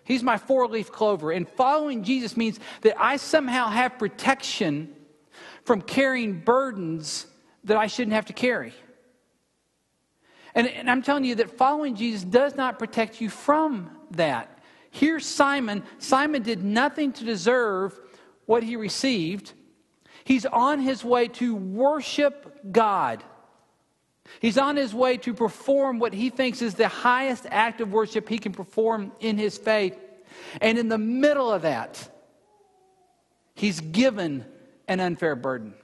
He's 0.09 0.23
my 0.23 0.39
four 0.39 0.67
leaf 0.67 0.91
clover. 0.91 1.33
And 1.33 1.47
following 1.47 2.03
Jesus 2.03 2.35
means 2.35 2.59
that 2.81 2.99
I 2.99 3.19
somehow 3.19 3.69
have 3.69 3.99
protection 3.99 4.89
from 5.65 5.83
carrying 5.83 6.41
burdens 6.41 7.27
that 7.65 7.77
I 7.77 7.89
shouldn't 7.89 8.15
have 8.15 8.25
to 8.27 8.33
carry. 8.33 8.73
And, 10.55 10.67
and, 10.67 10.91
I'm 10.91 11.03
telling 11.03 11.25
you 11.25 11.35
that 11.35 11.59
following 11.59 11.95
Jesus 11.95 12.25
does 12.25 12.57
not 12.57 12.79
protect 12.79 13.21
you 13.21 13.29
from 13.29 13.91
that. 14.13 14.59
Here's 14.91 15.27
Simon. 15.27 15.83
Simon 15.99 16.41
did 16.41 16.65
nothing 16.65 17.13
to 17.13 17.25
deserve 17.25 18.01
what 18.47 18.63
he 18.63 18.77
received. 18.77 19.53
He's 20.25 20.47
on 20.47 20.81
his 20.81 21.05
way 21.05 21.29
to 21.29 21.55
worship 21.55 22.73
God. 22.73 23.23
He's 24.41 24.59
on 24.59 24.77
his 24.77 24.95
way 24.95 25.17
to 25.19 25.35
perform 25.35 25.99
what 25.99 26.13
he 26.13 26.31
thinks 26.31 26.63
is 26.63 26.75
the 26.75 26.89
highest 26.89 27.47
act 27.51 27.81
of 27.81 27.93
worship 27.93 28.29
he 28.29 28.39
can 28.39 28.53
perform 28.53 29.13
in 29.21 29.39
his 29.39 29.59
faith. 29.59 29.99
And 30.61 30.79
in 30.79 30.89
the 30.89 30.99
middle 30.99 31.51
of 31.51 31.63
that, 31.63 32.09
he's 33.55 33.81
given 33.81 34.45
an 34.87 35.01
unfair 35.01 35.35
burden. 35.35 35.75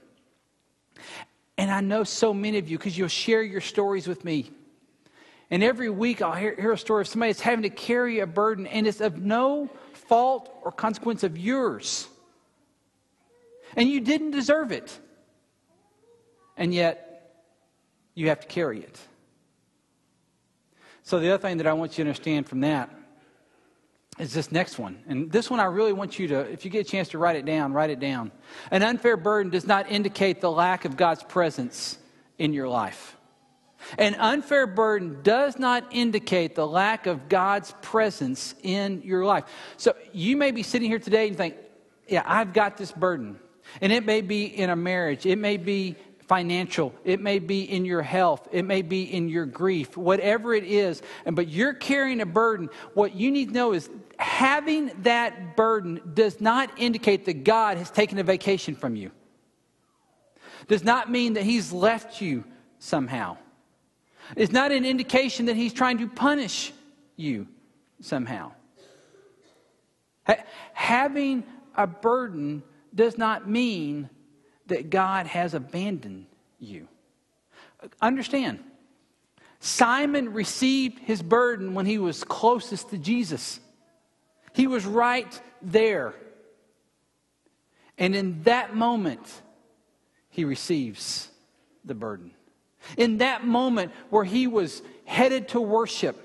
And 1.57 1.71
I 1.71 1.81
know 1.81 2.03
so 2.03 2.33
many 2.33 2.57
of 2.57 2.69
you 2.69 2.77
because 2.77 2.97
you'll 2.97 3.07
share 3.07 3.41
your 3.41 3.61
stories 3.61 4.07
with 4.07 4.23
me. 4.25 4.51
And 5.51 5.63
every 5.63 5.89
week 5.89 6.21
I'll 6.21 6.33
hear, 6.33 6.55
hear, 6.55 6.71
a 6.71 6.77
story 6.77 7.01
of 7.01 7.07
somebody 7.07 7.31
that's 7.31 7.41
having 7.41 7.63
to 7.63 7.69
carry 7.69 8.19
a 8.19 8.27
burden, 8.27 8.65
and 8.67 8.87
it's 8.87 8.99
of 8.99 9.19
no 9.19 9.69
fault 9.93 10.51
or 10.63 10.71
consequence 10.71 11.23
of 11.23 11.37
yours. 11.37 12.07
And 13.75 13.87
you 13.87 14.01
didn't 14.01 14.31
deserve 14.31 14.71
it. 14.71 14.99
And 16.57 16.73
yet, 16.73 17.04
you 18.15 18.29
have 18.29 18.39
to 18.39 18.47
carry 18.47 18.79
it. 18.79 18.99
So, 21.03 21.19
the 21.19 21.29
other 21.29 21.41
thing 21.41 21.57
that 21.57 21.67
I 21.67 21.73
want 21.73 21.97
you 21.97 22.03
to 22.03 22.09
understand 22.09 22.49
from 22.49 22.61
that 22.61 22.89
is 24.17 24.33
this 24.33 24.51
next 24.51 24.79
one. 24.79 25.03
And 25.07 25.31
this 25.31 25.49
one 25.49 25.59
I 25.59 25.65
really 25.65 25.93
want 25.93 26.17
you 26.17 26.29
to, 26.29 26.39
if 26.39 26.65
you 26.65 26.71
get 26.71 26.87
a 26.87 26.89
chance 26.89 27.09
to 27.09 27.17
write 27.17 27.35
it 27.35 27.45
down, 27.45 27.73
write 27.73 27.89
it 27.89 27.99
down. 27.99 28.31
An 28.71 28.81
unfair 28.81 29.17
burden 29.17 29.51
does 29.51 29.67
not 29.67 29.91
indicate 29.91 30.41
the 30.41 30.49
lack 30.49 30.85
of 30.85 30.97
God's 30.97 31.21
presence 31.21 31.97
in 32.37 32.53
your 32.53 32.67
life. 32.67 33.17
An 33.97 34.15
unfair 34.15 34.67
burden 34.67 35.21
does 35.21 35.59
not 35.59 35.85
indicate 35.91 36.55
the 36.55 36.65
lack 36.65 37.05
of 37.05 37.29
God's 37.29 37.73
presence 37.81 38.55
in 38.63 39.01
your 39.03 39.25
life. 39.25 39.43
So 39.77 39.95
you 40.11 40.37
may 40.37 40.51
be 40.51 40.63
sitting 40.63 40.89
here 40.89 40.99
today 40.99 41.27
and 41.27 41.37
think, 41.37 41.55
yeah, 42.07 42.23
I've 42.25 42.53
got 42.53 42.77
this 42.77 42.91
burden. 42.91 43.37
And 43.81 43.91
it 43.91 44.05
may 44.05 44.21
be 44.21 44.45
in 44.45 44.69
a 44.69 44.75
marriage, 44.75 45.25
it 45.25 45.37
may 45.37 45.57
be 45.57 45.97
financial, 46.27 46.93
it 47.03 47.21
may 47.21 47.39
be 47.39 47.61
in 47.61 47.85
your 47.85 48.01
health, 48.01 48.47
it 48.51 48.65
may 48.65 48.81
be 48.81 49.03
in 49.03 49.29
your 49.29 49.45
grief, 49.45 49.95
whatever 49.95 50.53
it 50.53 50.63
is, 50.63 51.01
and 51.25 51.35
but 51.35 51.47
you're 51.47 51.73
carrying 51.73 52.21
a 52.21 52.25
burden, 52.25 52.69
what 52.93 53.15
you 53.15 53.31
need 53.31 53.49
to 53.49 53.53
know 53.53 53.73
is 53.73 53.89
having 54.17 54.91
that 55.03 55.55
burden 55.55 56.01
does 56.13 56.41
not 56.41 56.71
indicate 56.77 57.25
that 57.25 57.43
God 57.43 57.77
has 57.77 57.91
taken 57.91 58.17
a 58.17 58.23
vacation 58.23 58.75
from 58.75 58.95
you. 58.95 59.11
Does 60.67 60.83
not 60.83 61.11
mean 61.11 61.33
that 61.33 61.43
he's 61.43 61.71
left 61.71 62.21
you 62.21 62.43
somehow. 62.79 63.37
It's 64.35 64.51
not 64.51 64.71
an 64.71 64.85
indication 64.85 65.45
that 65.45 65.55
he's 65.55 65.73
trying 65.73 65.99
to 65.99 66.07
punish 66.07 66.73
you 67.15 67.47
somehow. 68.01 68.51
Ha- 70.25 70.43
having 70.73 71.43
a 71.75 71.85
burden 71.85 72.63
does 72.95 73.17
not 73.17 73.47
mean 73.47 74.09
that 74.67 74.89
God 74.89 75.27
has 75.27 75.53
abandoned 75.53 76.25
you. 76.59 76.87
Understand, 78.01 78.59
Simon 79.59 80.33
received 80.33 80.99
his 80.99 81.21
burden 81.21 81.73
when 81.73 81.85
he 81.85 81.97
was 81.97 82.23
closest 82.23 82.89
to 82.89 82.97
Jesus. 82.97 83.59
He 84.53 84.67
was 84.67 84.85
right 84.85 85.39
there. 85.61 86.13
And 87.97 88.15
in 88.15 88.43
that 88.43 88.75
moment, 88.75 89.21
he 90.29 90.45
receives 90.45 91.29
the 91.83 91.95
burden. 91.95 92.31
In 92.97 93.17
that 93.17 93.45
moment 93.45 93.91
where 94.09 94.23
he 94.23 94.47
was 94.47 94.81
headed 95.05 95.49
to 95.49 95.61
worship, 95.61 96.24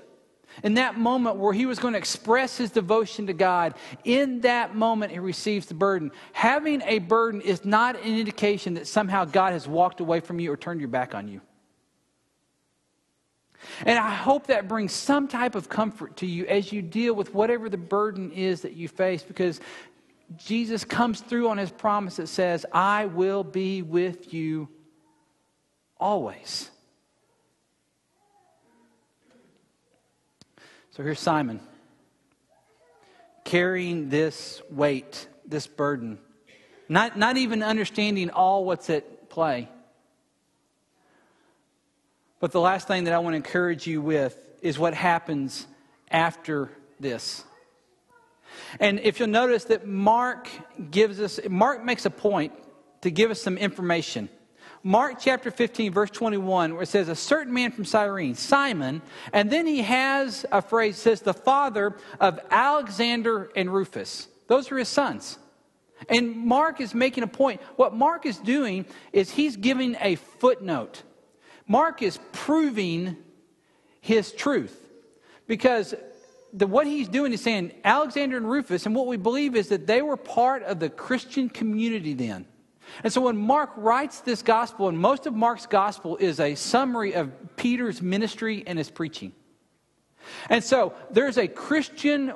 In 0.63 0.75
that 0.75 0.97
moment 0.97 1.37
where 1.37 1.53
he 1.53 1.65
was 1.65 1.79
going 1.79 1.93
to 1.93 1.97
express 1.97 2.57
his 2.57 2.71
devotion 2.71 3.27
to 3.27 3.33
God, 3.33 3.73
in 4.03 4.41
that 4.41 4.75
moment 4.75 5.11
he 5.11 5.19
receives 5.19 5.65
the 5.65 5.73
burden. 5.73 6.11
Having 6.33 6.81
a 6.83 6.99
burden 6.99 7.41
is 7.41 7.65
not 7.65 7.95
an 7.95 8.19
indication 8.19 8.75
that 8.75 8.87
somehow 8.87 9.25
God 9.25 9.53
has 9.53 9.67
walked 9.67 9.99
away 9.99 10.19
from 10.19 10.39
you 10.39 10.51
or 10.51 10.57
turned 10.57 10.79
your 10.79 10.89
back 10.89 11.15
on 11.15 11.27
you. 11.27 11.41
And 13.85 13.97
I 13.97 14.09
hope 14.09 14.47
that 14.47 14.67
brings 14.67 14.91
some 14.91 15.27
type 15.27 15.55
of 15.55 15.69
comfort 15.69 16.17
to 16.17 16.25
you 16.25 16.45
as 16.47 16.71
you 16.71 16.81
deal 16.81 17.13
with 17.13 17.33
whatever 17.33 17.69
the 17.69 17.77
burden 17.77 18.31
is 18.31 18.61
that 18.61 18.73
you 18.73 18.87
face 18.87 19.23
because 19.23 19.59
Jesus 20.37 20.83
comes 20.83 21.21
through 21.21 21.49
on 21.49 21.57
his 21.57 21.71
promise 21.71 22.15
that 22.15 22.27
says, 22.27 22.65
I 22.71 23.05
will 23.05 23.43
be 23.43 23.81
with 23.81 24.33
you 24.33 24.69
always. 25.99 26.71
So 31.01 31.05
here's 31.05 31.19
Simon 31.19 31.59
carrying 33.43 34.09
this 34.09 34.61
weight, 34.69 35.27
this 35.47 35.65
burden, 35.65 36.19
not, 36.87 37.17
not 37.17 37.37
even 37.37 37.63
understanding 37.63 38.29
all 38.29 38.65
what's 38.65 38.87
at 38.91 39.27
play. 39.27 39.67
But 42.39 42.51
the 42.51 42.61
last 42.61 42.87
thing 42.87 43.05
that 43.05 43.15
I 43.15 43.17
want 43.17 43.33
to 43.33 43.37
encourage 43.37 43.87
you 43.87 43.99
with 43.99 44.39
is 44.61 44.77
what 44.77 44.93
happens 44.93 45.65
after 46.11 46.69
this. 46.99 47.45
And 48.79 48.99
if 48.99 49.19
you'll 49.19 49.27
notice 49.27 49.63
that 49.63 49.87
Mark 49.87 50.49
gives 50.91 51.19
us, 51.19 51.39
Mark 51.49 51.83
makes 51.83 52.05
a 52.05 52.11
point 52.11 52.53
to 53.01 53.09
give 53.09 53.31
us 53.31 53.41
some 53.41 53.57
information. 53.57 54.29
Mark 54.83 55.17
chapter 55.19 55.51
15, 55.51 55.91
verse 55.91 56.09
21, 56.09 56.73
where 56.73 56.83
it 56.83 56.87
says, 56.87 57.07
A 57.07 57.15
certain 57.15 57.53
man 57.53 57.71
from 57.71 57.85
Cyrene, 57.85 58.35
Simon, 58.35 59.01
and 59.31 59.51
then 59.51 59.67
he 59.67 59.81
has 59.83 60.45
a 60.51 60.61
phrase 60.61 60.97
says, 60.97 61.21
the 61.21 61.33
father 61.33 61.95
of 62.19 62.39
Alexander 62.49 63.51
and 63.55 63.71
Rufus. 63.71 64.27
Those 64.47 64.71
are 64.71 64.77
his 64.77 64.89
sons. 64.89 65.37
And 66.09 66.35
Mark 66.35 66.81
is 66.81 66.95
making 66.95 67.23
a 67.23 67.27
point. 67.27 67.61
What 67.75 67.93
Mark 67.93 68.25
is 68.25 68.37
doing 68.37 68.85
is 69.13 69.29
he's 69.29 69.55
giving 69.55 69.95
a 70.01 70.15
footnote 70.15 71.03
Mark 71.71 72.01
is 72.01 72.19
proving 72.33 73.15
his 74.01 74.33
truth 74.33 74.77
because 75.47 75.95
the, 76.51 76.67
what 76.67 76.85
he's 76.85 77.07
doing 77.07 77.31
is 77.31 77.39
saying 77.39 77.71
Alexander 77.85 78.35
and 78.35 78.49
Rufus, 78.49 78.85
and 78.85 78.93
what 78.93 79.07
we 79.07 79.15
believe 79.15 79.55
is 79.55 79.69
that 79.69 79.87
they 79.87 80.01
were 80.01 80.17
part 80.17 80.63
of 80.63 80.81
the 80.81 80.89
Christian 80.89 81.47
community 81.47 82.13
then. 82.13 82.45
And 83.03 83.11
so 83.11 83.21
when 83.21 83.37
Mark 83.37 83.71
writes 83.75 84.21
this 84.21 84.41
gospel, 84.41 84.87
and 84.87 84.97
most 84.97 85.25
of 85.25 85.33
Mark's 85.33 85.65
gospel 85.65 86.17
is 86.17 86.39
a 86.39 86.55
summary 86.55 87.13
of 87.13 87.31
Peter's 87.55 88.01
ministry 88.01 88.63
and 88.65 88.77
his 88.77 88.89
preaching. 88.89 89.33
And 90.49 90.63
so 90.63 90.93
there's 91.11 91.37
a 91.37 91.47
Christian 91.47 92.33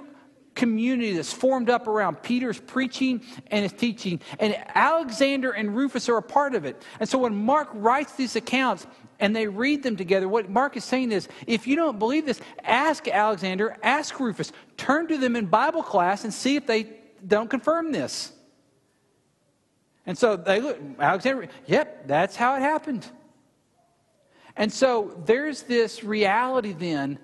community 0.55 1.13
that's 1.13 1.33
formed 1.33 1.69
up 1.69 1.87
around 1.87 2.23
Peter's 2.23 2.59
preaching 2.59 3.21
and 3.51 3.63
his 3.63 3.73
teaching. 3.73 4.21
And 4.39 4.55
Alexander 4.73 5.51
and 5.51 5.75
Rufus 5.75 6.09
are 6.09 6.17
a 6.17 6.23
part 6.23 6.55
of 6.55 6.65
it. 6.65 6.81
And 6.99 7.07
so 7.07 7.19
when 7.19 7.35
Mark 7.35 7.69
writes 7.73 8.13
these 8.13 8.35
accounts 8.35 8.87
and 9.19 9.35
they 9.35 9.47
read 9.47 9.83
them 9.83 9.97
together, 9.97 10.27
what 10.27 10.49
Mark 10.49 10.77
is 10.77 10.85
saying 10.85 11.11
is 11.11 11.27
if 11.45 11.67
you 11.67 11.75
don't 11.75 11.99
believe 11.99 12.25
this, 12.25 12.39
ask 12.63 13.07
Alexander, 13.07 13.77
ask 13.83 14.19
Rufus, 14.19 14.51
turn 14.77 15.07
to 15.09 15.17
them 15.17 15.35
in 15.35 15.45
Bible 15.45 15.83
class 15.83 16.23
and 16.23 16.33
see 16.33 16.55
if 16.55 16.65
they 16.65 16.89
don't 17.25 17.49
confirm 17.49 17.91
this. 17.91 18.31
And 20.05 20.17
so 20.17 20.35
they 20.35 20.61
look, 20.61 20.79
Alexander, 20.99 21.47
yep, 21.65 22.07
that's 22.07 22.35
how 22.35 22.55
it 22.55 22.61
happened. 22.61 23.05
And 24.55 24.71
so 24.71 25.19
there's 25.25 25.63
this 25.63 26.03
reality 26.03 26.73
then 26.73 27.19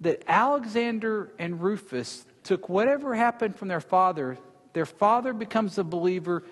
that 0.00 0.24
Alexander 0.26 1.32
and 1.38 1.62
Rufus, 1.62 2.24
took 2.42 2.68
whatever 2.68 3.14
happened 3.14 3.56
from 3.56 3.68
their 3.68 3.80
father, 3.80 4.36
their 4.72 4.86
father 4.86 5.32
becomes 5.32 5.78
a 5.78 5.84
believer, 5.84 6.42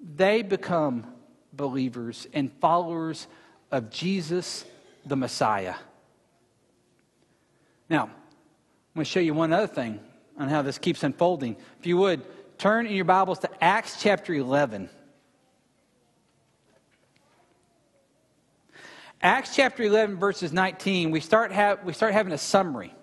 they 0.00 0.42
become 0.42 1.06
believers 1.52 2.26
and 2.32 2.52
followers 2.60 3.26
of 3.70 3.90
Jesus 3.90 4.64
the 5.04 5.16
Messiah. 5.16 5.74
Now, 7.88 8.04
I'm 8.04 8.10
going 8.94 9.04
to 9.04 9.10
show 9.10 9.20
you 9.20 9.34
one 9.34 9.52
other 9.52 9.66
thing 9.66 10.00
on 10.38 10.48
how 10.48 10.62
this 10.62 10.78
keeps 10.78 11.02
unfolding. 11.02 11.56
If 11.80 11.86
you 11.86 11.96
would, 11.98 12.22
turn 12.58 12.86
in 12.86 12.92
your 12.92 13.04
Bibles 13.04 13.40
to 13.40 13.50
Acts 13.62 14.00
chapter 14.00 14.32
11. 14.32 14.88
Acts 19.22 19.54
chapter 19.54 19.82
11, 19.82 20.16
verses 20.16 20.52
19, 20.52 21.10
we 21.10 21.20
start, 21.20 21.52
have, 21.52 21.84
we 21.84 21.92
start 21.92 22.14
having 22.14 22.32
a 22.32 22.38
summary. 22.38 22.94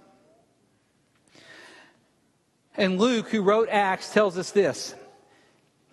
And 2.76 3.00
Luke, 3.00 3.30
who 3.30 3.44
wrote 3.44 3.70
Acts, 3.70 4.12
tells 4.12 4.38
us 4.38 4.52
this. 4.52 4.96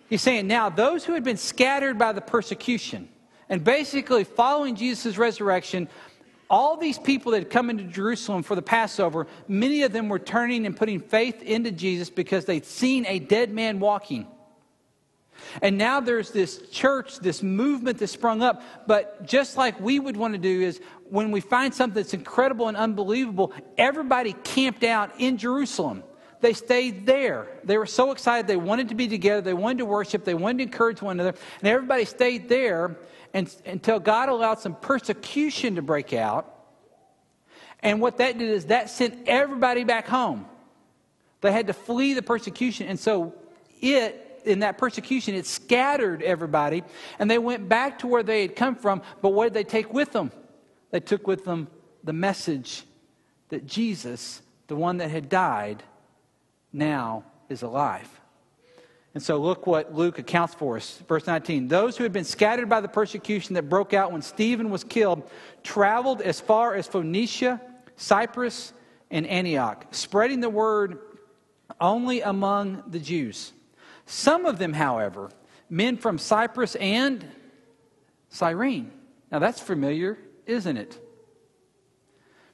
He's 0.09 0.21
saying, 0.21 0.47
Now, 0.47 0.69
those 0.69 1.03
who 1.03 1.13
had 1.13 1.23
been 1.23 1.37
scattered 1.37 1.97
by 1.99 2.11
the 2.11 2.21
persecution, 2.21 3.07
and 3.49 3.63
basically 3.63 4.23
following 4.23 4.75
Jesus' 4.75 5.17
resurrection, 5.17 5.87
all 6.49 6.77
these 6.77 6.97
people 6.97 7.31
that 7.31 7.39
had 7.39 7.49
come 7.51 7.69
into 7.69 7.83
Jerusalem 7.83 8.41
for 8.41 8.55
the 8.55 8.61
Passover, 8.61 9.27
many 9.47 9.83
of 9.83 9.91
them 9.91 10.09
were 10.09 10.19
turning 10.19 10.65
and 10.65 10.75
putting 10.75 10.99
faith 10.99 11.41
into 11.43 11.71
Jesus 11.71 12.09
because 12.09 12.45
they'd 12.45 12.65
seen 12.65 13.05
a 13.07 13.19
dead 13.19 13.51
man 13.51 13.79
walking. 13.79 14.27
And 15.61 15.77
now 15.77 15.99
there's 15.99 16.31
this 16.31 16.57
church, 16.69 17.19
this 17.19 17.43
movement 17.43 17.99
that 17.99 18.07
sprung 18.07 18.41
up. 18.41 18.61
But 18.87 19.25
just 19.25 19.57
like 19.57 19.79
we 19.79 19.99
would 19.99 20.17
want 20.17 20.33
to 20.33 20.39
do 20.39 20.61
is 20.61 20.81
when 21.09 21.31
we 21.31 21.39
find 21.39 21.73
something 21.73 21.95
that's 21.95 22.13
incredible 22.13 22.67
and 22.67 22.77
unbelievable, 22.77 23.53
everybody 23.77 24.33
camped 24.43 24.83
out 24.83 25.11
in 25.19 25.37
Jerusalem 25.37 26.03
they 26.45 26.53
stayed 26.53 27.07
there. 27.07 27.47
They 27.63 27.77
were 27.77 27.87
so 27.87 28.11
excited. 28.11 28.45
They 28.45 28.55
wanted 28.55 28.89
to 28.89 28.95
be 28.95 29.07
together. 29.07 29.41
They 29.41 29.55
wanted 29.55 29.79
to 29.79 29.85
worship. 29.85 30.25
They 30.25 30.35
wanted 30.35 30.57
to 30.59 30.63
encourage 30.65 31.01
one 31.01 31.19
another. 31.19 31.35
And 31.59 31.67
everybody 31.67 32.05
stayed 32.05 32.49
there 32.49 32.97
and, 33.33 33.53
until 33.65 33.99
God 33.99 34.29
allowed 34.29 34.59
some 34.59 34.75
persecution 34.75 35.75
to 35.75 35.81
break 35.81 36.13
out. 36.13 36.51
And 37.81 37.99
what 37.99 38.17
that 38.17 38.37
did 38.37 38.49
is 38.49 38.65
that 38.65 38.91
sent 38.91 39.27
everybody 39.27 39.83
back 39.85 40.07
home. 40.07 40.45
They 41.41 41.51
had 41.51 41.65
to 41.65 41.73
flee 41.73 42.13
the 42.13 42.21
persecution. 42.21 42.87
And 42.87 42.99
so 42.99 43.33
it, 43.81 44.24
in 44.45 44.59
that 44.59 44.77
persecution, 44.77 45.35
it 45.35 45.45
scattered 45.45 46.21
everybody. 46.21 46.83
And 47.19 47.29
they 47.29 47.37
went 47.37 47.67
back 47.67 47.99
to 47.99 48.07
where 48.07 48.23
they 48.23 48.41
had 48.41 48.55
come 48.55 48.75
from. 48.75 49.01
But 49.21 49.29
what 49.29 49.45
did 49.45 49.53
they 49.53 49.63
take 49.63 49.93
with 49.93 50.11
them? 50.11 50.31
They 50.91 50.99
took 50.99 51.27
with 51.27 51.45
them 51.45 51.67
the 52.03 52.13
message 52.13 52.83
that 53.49 53.65
Jesus, 53.65 54.41
the 54.67 54.75
one 54.75 54.97
that 54.97 55.09
had 55.09 55.29
died, 55.29 55.83
now 56.71 57.23
is 57.49 57.61
alive. 57.61 58.09
And 59.13 59.23
so 59.23 59.37
look 59.37 59.65
what 59.65 59.95
Luke 59.95 60.19
accounts 60.19 60.53
for 60.53 60.75
us. 60.75 61.01
Verse 61.07 61.25
19. 61.25 61.69
Those 61.69 61.95
who 61.95 62.03
had 62.03 62.11
been 62.11 62.25
scattered 62.25 62.67
by 62.67 62.81
the 62.81 62.89
persecution 62.89 63.55
that 63.55 63.69
broke 63.69 63.93
out 63.93 64.11
when 64.11 64.21
Stephen 64.21 64.69
was 64.69 64.83
killed 64.83 65.29
traveled 65.63 66.21
as 66.21 66.41
far 66.41 66.75
as 66.75 66.85
Phoenicia, 66.85 67.61
Cyprus, 67.95 68.73
and 69.09 69.25
Antioch, 69.25 69.85
spreading 69.91 70.41
the 70.41 70.49
word 70.49 70.99
only 71.79 72.21
among 72.21 72.83
the 72.87 72.99
Jews. 72.99 73.53
Some 74.05 74.45
of 74.45 74.59
them, 74.59 74.73
however, 74.73 75.31
men 75.69 75.97
from 75.97 76.17
Cyprus 76.17 76.75
and 76.75 77.25
Cyrene. 78.29 78.91
Now 79.31 79.39
that's 79.39 79.59
familiar, 79.59 80.17
isn't 80.45 80.77
it? 80.77 80.99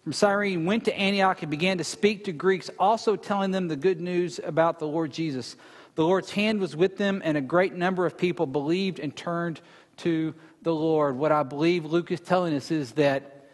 from 0.03 0.13
Cyrene 0.13 0.65
went 0.65 0.85
to 0.85 0.97
Antioch 0.97 1.41
and 1.41 1.51
began 1.51 1.77
to 1.77 1.83
speak 1.83 2.23
to 2.23 2.31
Greeks, 2.31 2.69
also 2.79 3.15
telling 3.15 3.51
them 3.51 3.67
the 3.67 3.75
good 3.75 4.01
news 4.01 4.39
about 4.43 4.79
the 4.79 4.87
Lord 4.87 5.11
Jesus. 5.11 5.55
The 5.95 6.03
Lord's 6.03 6.31
hand 6.31 6.59
was 6.59 6.75
with 6.75 6.97
them, 6.97 7.21
and 7.23 7.37
a 7.37 7.41
great 7.41 7.75
number 7.75 8.05
of 8.05 8.17
people 8.17 8.47
believed 8.47 8.99
and 8.99 9.15
turned 9.15 9.61
to 9.97 10.33
the 10.63 10.73
Lord. 10.73 11.17
What 11.17 11.31
I 11.31 11.43
believe 11.43 11.85
Luke 11.85 12.11
is 12.11 12.19
telling 12.19 12.55
us 12.55 12.71
is 12.71 12.93
that 12.93 13.49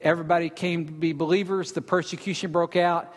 everybody 0.00 0.48
came 0.48 0.86
to 0.86 0.92
be 0.92 1.12
believers, 1.12 1.72
the 1.72 1.82
persecution 1.82 2.52
broke 2.52 2.76
out. 2.76 3.12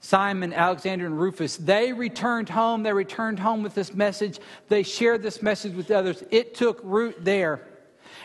Simon, 0.00 0.52
Alexander, 0.52 1.06
and 1.06 1.18
Rufus, 1.18 1.56
they 1.56 1.92
returned 1.92 2.48
home. 2.48 2.82
They 2.82 2.92
returned 2.92 3.38
home 3.38 3.62
with 3.62 3.74
this 3.74 3.92
message. 3.94 4.38
They 4.68 4.82
shared 4.82 5.22
this 5.22 5.42
message 5.42 5.74
with 5.74 5.90
others. 5.90 6.22
It 6.30 6.54
took 6.54 6.80
root 6.84 7.16
there. 7.24 7.66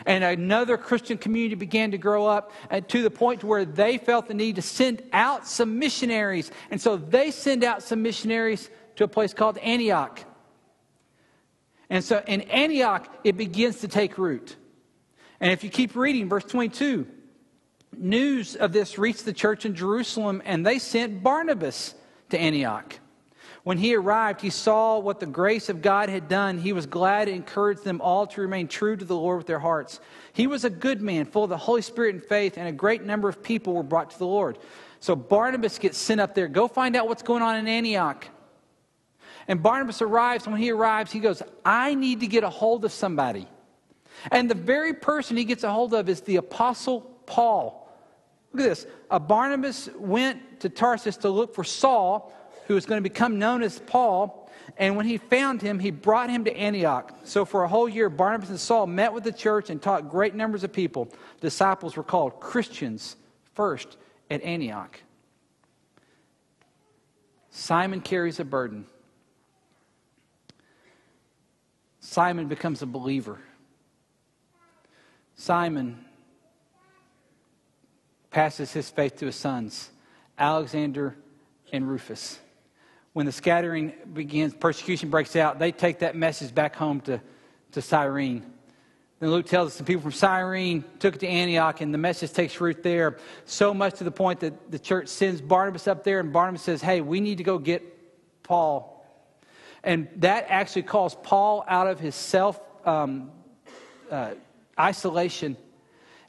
And 0.06 0.24
another 0.24 0.76
Christian 0.76 1.18
community 1.18 1.54
began 1.54 1.90
to 1.90 1.98
grow 1.98 2.26
up 2.26 2.52
to 2.88 3.02
the 3.02 3.10
point 3.10 3.42
where 3.44 3.64
they 3.64 3.98
felt 3.98 4.28
the 4.28 4.34
need 4.34 4.56
to 4.56 4.62
send 4.62 5.02
out 5.12 5.46
some 5.46 5.78
missionaries. 5.78 6.50
And 6.70 6.80
so 6.80 6.96
they 6.96 7.30
send 7.30 7.64
out 7.64 7.82
some 7.82 8.02
missionaries 8.02 8.70
to 8.96 9.04
a 9.04 9.08
place 9.08 9.34
called 9.34 9.58
Antioch. 9.58 10.24
And 11.90 12.02
so 12.04 12.22
in 12.26 12.42
Antioch, 12.42 13.12
it 13.24 13.36
begins 13.36 13.80
to 13.80 13.88
take 13.88 14.18
root. 14.18 14.56
And 15.40 15.52
if 15.52 15.64
you 15.64 15.70
keep 15.70 15.94
reading, 15.96 16.28
verse 16.28 16.44
22, 16.44 17.06
news 17.96 18.56
of 18.56 18.72
this 18.72 18.98
reached 18.98 19.24
the 19.24 19.32
church 19.32 19.64
in 19.64 19.74
Jerusalem, 19.74 20.42
and 20.44 20.64
they 20.66 20.78
sent 20.78 21.22
Barnabas 21.22 21.94
to 22.30 22.38
Antioch. 22.38 22.98
When 23.64 23.78
he 23.78 23.94
arrived, 23.94 24.40
he 24.40 24.50
saw 24.50 24.98
what 24.98 25.20
the 25.20 25.26
grace 25.26 25.68
of 25.68 25.82
God 25.82 26.08
had 26.08 26.28
done. 26.28 26.58
He 26.58 26.72
was 26.72 26.86
glad 26.86 27.28
and 27.28 27.36
encouraged 27.36 27.84
them 27.84 28.00
all 28.00 28.26
to 28.26 28.40
remain 28.40 28.66
true 28.66 28.96
to 28.96 29.04
the 29.04 29.14
Lord 29.14 29.38
with 29.38 29.46
their 29.46 29.60
hearts. 29.60 30.00
He 30.32 30.48
was 30.48 30.64
a 30.64 30.70
good 30.70 31.00
man, 31.00 31.26
full 31.26 31.44
of 31.44 31.50
the 31.50 31.56
Holy 31.56 31.82
Spirit 31.82 32.14
and 32.16 32.24
faith, 32.24 32.56
and 32.56 32.66
a 32.66 32.72
great 32.72 33.04
number 33.04 33.28
of 33.28 33.40
people 33.40 33.74
were 33.74 33.84
brought 33.84 34.10
to 34.10 34.18
the 34.18 34.26
Lord. 34.26 34.58
So 34.98 35.14
Barnabas 35.14 35.78
gets 35.78 35.96
sent 35.96 36.20
up 36.20 36.34
there. 36.34 36.48
Go 36.48 36.66
find 36.66 36.96
out 36.96 37.06
what's 37.06 37.22
going 37.22 37.42
on 37.42 37.56
in 37.56 37.68
Antioch. 37.68 38.26
And 39.46 39.62
Barnabas 39.62 40.02
arrives, 40.02 40.44
and 40.44 40.52
when 40.52 40.62
he 40.62 40.70
arrives, 40.70 41.12
he 41.12 41.20
goes, 41.20 41.40
I 41.64 41.94
need 41.94 42.20
to 42.20 42.26
get 42.26 42.42
a 42.42 42.50
hold 42.50 42.84
of 42.84 42.92
somebody. 42.92 43.46
And 44.30 44.50
the 44.50 44.54
very 44.54 44.94
person 44.94 45.36
he 45.36 45.44
gets 45.44 45.62
a 45.62 45.70
hold 45.70 45.94
of 45.94 46.08
is 46.08 46.20
the 46.22 46.36
Apostle 46.36 47.00
Paul. 47.26 47.81
Look 48.52 48.66
at 48.66 48.68
this. 48.68 48.86
A 49.10 49.18
Barnabas 49.18 49.88
went 49.96 50.60
to 50.60 50.68
Tarsus 50.68 51.16
to 51.18 51.30
look 51.30 51.54
for 51.54 51.64
Saul, 51.64 52.32
who 52.66 52.74
was 52.74 52.86
going 52.86 53.02
to 53.02 53.08
become 53.08 53.38
known 53.38 53.62
as 53.62 53.78
Paul. 53.80 54.50
And 54.76 54.96
when 54.96 55.06
he 55.06 55.18
found 55.18 55.60
him, 55.60 55.78
he 55.78 55.90
brought 55.90 56.30
him 56.30 56.44
to 56.44 56.56
Antioch. 56.56 57.14
So 57.24 57.44
for 57.44 57.64
a 57.64 57.68
whole 57.68 57.88
year, 57.88 58.08
Barnabas 58.08 58.50
and 58.50 58.60
Saul 58.60 58.86
met 58.86 59.12
with 59.12 59.24
the 59.24 59.32
church 59.32 59.70
and 59.70 59.80
taught 59.80 60.10
great 60.10 60.34
numbers 60.34 60.64
of 60.64 60.72
people. 60.72 61.08
Disciples 61.40 61.96
were 61.96 62.02
called 62.02 62.40
Christians 62.40 63.16
first 63.54 63.96
at 64.30 64.42
Antioch. 64.42 65.00
Simon 67.50 68.00
carries 68.00 68.40
a 68.40 68.44
burden. 68.44 68.86
Simon 72.00 72.48
becomes 72.48 72.82
a 72.82 72.86
believer. 72.86 73.38
Simon 75.36 76.04
passes 78.32 78.72
his 78.72 78.90
faith 78.90 79.16
to 79.18 79.26
his 79.26 79.36
sons, 79.36 79.90
Alexander 80.38 81.14
and 81.72 81.88
Rufus. 81.88 82.38
When 83.12 83.26
the 83.26 83.32
scattering 83.32 83.92
begins, 84.12 84.54
persecution 84.54 85.10
breaks 85.10 85.36
out, 85.36 85.58
they 85.58 85.70
take 85.70 86.00
that 86.00 86.16
message 86.16 86.54
back 86.54 86.74
home 86.74 87.00
to, 87.02 87.20
to 87.72 87.82
Cyrene. 87.82 88.44
Then 89.20 89.30
Luke 89.30 89.46
tells 89.46 89.68
us 89.68 89.74
some 89.74 89.86
people 89.86 90.02
from 90.02 90.12
Cyrene 90.12 90.82
took 90.98 91.14
it 91.14 91.18
to 91.18 91.28
Antioch, 91.28 91.82
and 91.82 91.92
the 91.92 91.98
message 91.98 92.32
takes 92.32 92.58
root 92.60 92.82
there. 92.82 93.18
So 93.44 93.74
much 93.74 93.98
to 93.98 94.04
the 94.04 94.10
point 94.10 94.40
that 94.40 94.70
the 94.70 94.78
church 94.78 95.08
sends 95.08 95.42
Barnabas 95.42 95.86
up 95.86 96.02
there, 96.02 96.18
and 96.18 96.32
Barnabas 96.32 96.62
says, 96.62 96.80
Hey, 96.80 97.02
we 97.02 97.20
need 97.20 97.38
to 97.38 97.44
go 97.44 97.58
get 97.58 97.82
Paul. 98.42 99.06
And 99.84 100.08
that 100.16 100.46
actually 100.48 100.82
calls 100.82 101.14
Paul 101.22 101.64
out 101.68 101.86
of 101.86 102.00
his 102.00 102.14
self 102.14 102.58
um, 102.86 103.30
uh, 104.10 104.32
isolation 104.80 105.56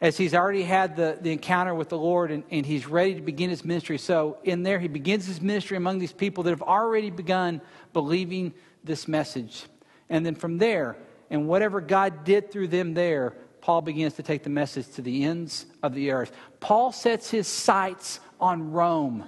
as 0.03 0.17
he's 0.17 0.35
already 0.35 0.63
had 0.63 0.97
the, 0.97 1.17
the 1.21 1.31
encounter 1.31 1.73
with 1.73 1.87
the 1.87 1.97
Lord 1.97 2.29
and, 2.29 2.43
and 2.51 2.65
he's 2.65 2.85
ready 2.85 3.15
to 3.15 3.21
begin 3.21 3.49
his 3.49 3.63
ministry. 3.63 3.97
So, 3.97 4.37
in 4.43 4.61
there, 4.61 4.77
he 4.77 4.89
begins 4.89 5.25
his 5.25 5.39
ministry 5.39 5.77
among 5.77 5.97
these 5.97 6.11
people 6.11 6.43
that 6.43 6.49
have 6.49 6.61
already 6.61 7.09
begun 7.09 7.61
believing 7.93 8.53
this 8.83 9.07
message. 9.07 9.63
And 10.09 10.25
then 10.25 10.35
from 10.35 10.57
there, 10.57 10.97
and 11.29 11.47
whatever 11.47 11.79
God 11.79 12.25
did 12.25 12.51
through 12.51 12.67
them 12.67 12.93
there, 12.93 13.33
Paul 13.61 13.81
begins 13.81 14.15
to 14.15 14.23
take 14.23 14.43
the 14.43 14.49
message 14.49 14.89
to 14.95 15.01
the 15.01 15.23
ends 15.23 15.67
of 15.81 15.93
the 15.93 16.11
earth. 16.11 16.33
Paul 16.59 16.91
sets 16.91 17.31
his 17.31 17.47
sights 17.47 18.19
on 18.41 18.73
Rome, 18.73 19.23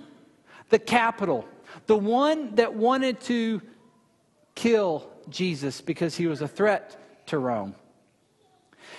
the 0.69 0.77
capital, 0.77 1.47
the 1.85 1.95
one 1.95 2.53
that 2.55 2.73
wanted 2.73 3.21
to 3.21 3.61
kill 4.55 5.09
Jesus 5.29 5.79
because 5.79 6.17
he 6.17 6.27
was 6.27 6.41
a 6.41 6.49
threat 6.49 7.27
to 7.27 7.39
Rome. 7.39 7.75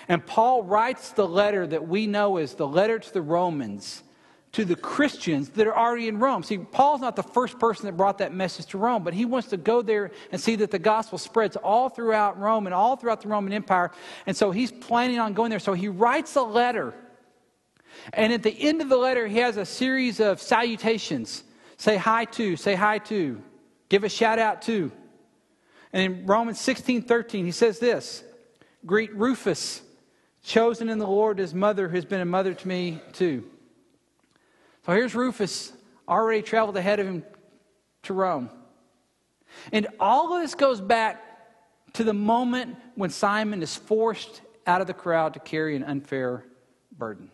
And 0.08 0.24
Paul 0.24 0.62
writes 0.62 1.10
the 1.10 1.26
letter 1.26 1.66
that 1.66 1.88
we 1.88 2.06
know 2.06 2.36
as 2.36 2.54
the 2.54 2.66
letter 2.66 2.98
to 2.98 3.12
the 3.12 3.22
Romans 3.22 4.02
to 4.56 4.64
the 4.64 4.74
Christians 4.74 5.50
that 5.50 5.66
are 5.66 5.76
already 5.76 6.08
in 6.08 6.18
Rome. 6.18 6.42
See, 6.42 6.56
Paul's 6.56 7.02
not 7.02 7.14
the 7.14 7.22
first 7.22 7.58
person 7.58 7.84
that 7.84 7.92
brought 7.94 8.16
that 8.18 8.32
message 8.32 8.64
to 8.68 8.78
Rome, 8.78 9.04
but 9.04 9.12
he 9.12 9.26
wants 9.26 9.48
to 9.48 9.58
go 9.58 9.82
there 9.82 10.12
and 10.32 10.40
see 10.40 10.56
that 10.56 10.70
the 10.70 10.78
gospel 10.78 11.18
spreads 11.18 11.56
all 11.56 11.90
throughout 11.90 12.40
Rome 12.40 12.66
and 12.66 12.74
all 12.74 12.96
throughout 12.96 13.20
the 13.20 13.28
Roman 13.28 13.52
Empire. 13.52 13.90
And 14.24 14.34
so 14.34 14.50
he's 14.52 14.72
planning 14.72 15.18
on 15.18 15.34
going 15.34 15.50
there. 15.50 15.58
So 15.58 15.74
he 15.74 15.88
writes 15.88 16.36
a 16.36 16.42
letter. 16.42 16.94
And 18.14 18.32
at 18.32 18.42
the 18.42 18.50
end 18.50 18.80
of 18.80 18.88
the 18.88 18.96
letter, 18.96 19.26
he 19.26 19.36
has 19.38 19.58
a 19.58 19.66
series 19.66 20.20
of 20.20 20.40
salutations 20.40 21.44
say 21.76 21.98
hi 21.98 22.24
to, 22.24 22.56
say 22.56 22.74
hi 22.74 22.96
to, 22.98 23.42
give 23.90 24.04
a 24.04 24.08
shout 24.08 24.38
out 24.38 24.62
to. 24.62 24.90
And 25.92 26.02
in 26.02 26.26
Romans 26.26 26.58
16 26.60 27.02
13, 27.02 27.44
he 27.44 27.52
says 27.52 27.78
this 27.78 28.24
Greet 28.86 29.14
Rufus 29.14 29.82
chosen 30.46 30.88
in 30.88 30.98
the 30.98 31.06
Lord, 31.06 31.38
his 31.38 31.52
mother 31.52 31.88
has 31.88 32.04
been 32.04 32.20
a 32.20 32.24
mother 32.24 32.54
to 32.54 32.68
me 32.68 33.00
too. 33.12 33.44
So 34.86 34.92
here's 34.92 35.14
Rufus, 35.14 35.72
already 36.08 36.40
traveled 36.40 36.76
ahead 36.76 37.00
of 37.00 37.06
him 37.06 37.24
to 38.04 38.14
Rome. 38.14 38.48
And 39.72 39.88
all 39.98 40.32
of 40.32 40.42
this 40.42 40.54
goes 40.54 40.80
back 40.80 41.20
to 41.94 42.04
the 42.04 42.14
moment 42.14 42.76
when 42.94 43.10
Simon 43.10 43.60
is 43.60 43.74
forced 43.74 44.40
out 44.66 44.80
of 44.80 44.86
the 44.86 44.94
crowd 44.94 45.34
to 45.34 45.40
carry 45.40 45.74
an 45.74 45.82
unfair 45.82 46.44
burden. 46.96 47.30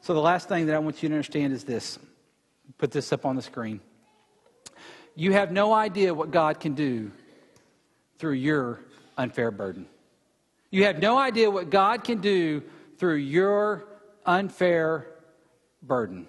So 0.00 0.14
the 0.14 0.20
last 0.20 0.48
thing 0.48 0.66
that 0.66 0.74
I 0.74 0.78
want 0.78 1.02
you 1.02 1.10
to 1.10 1.14
understand 1.14 1.52
is 1.52 1.64
this. 1.64 1.98
Put 2.78 2.90
this 2.90 3.12
up 3.12 3.26
on 3.26 3.36
the 3.36 3.42
screen. 3.42 3.80
You 5.14 5.32
have 5.32 5.52
no 5.52 5.74
idea 5.74 6.14
what 6.14 6.30
God 6.30 6.58
can 6.58 6.74
do 6.74 7.12
through 8.18 8.32
your 8.32 8.80
unfair 9.18 9.50
burden. 9.50 9.86
You 10.74 10.86
have 10.86 10.98
no 10.98 11.16
idea 11.16 11.48
what 11.52 11.70
God 11.70 12.02
can 12.02 12.20
do 12.20 12.60
through 12.98 13.18
your 13.18 13.86
unfair 14.26 15.06
burden. 15.80 16.26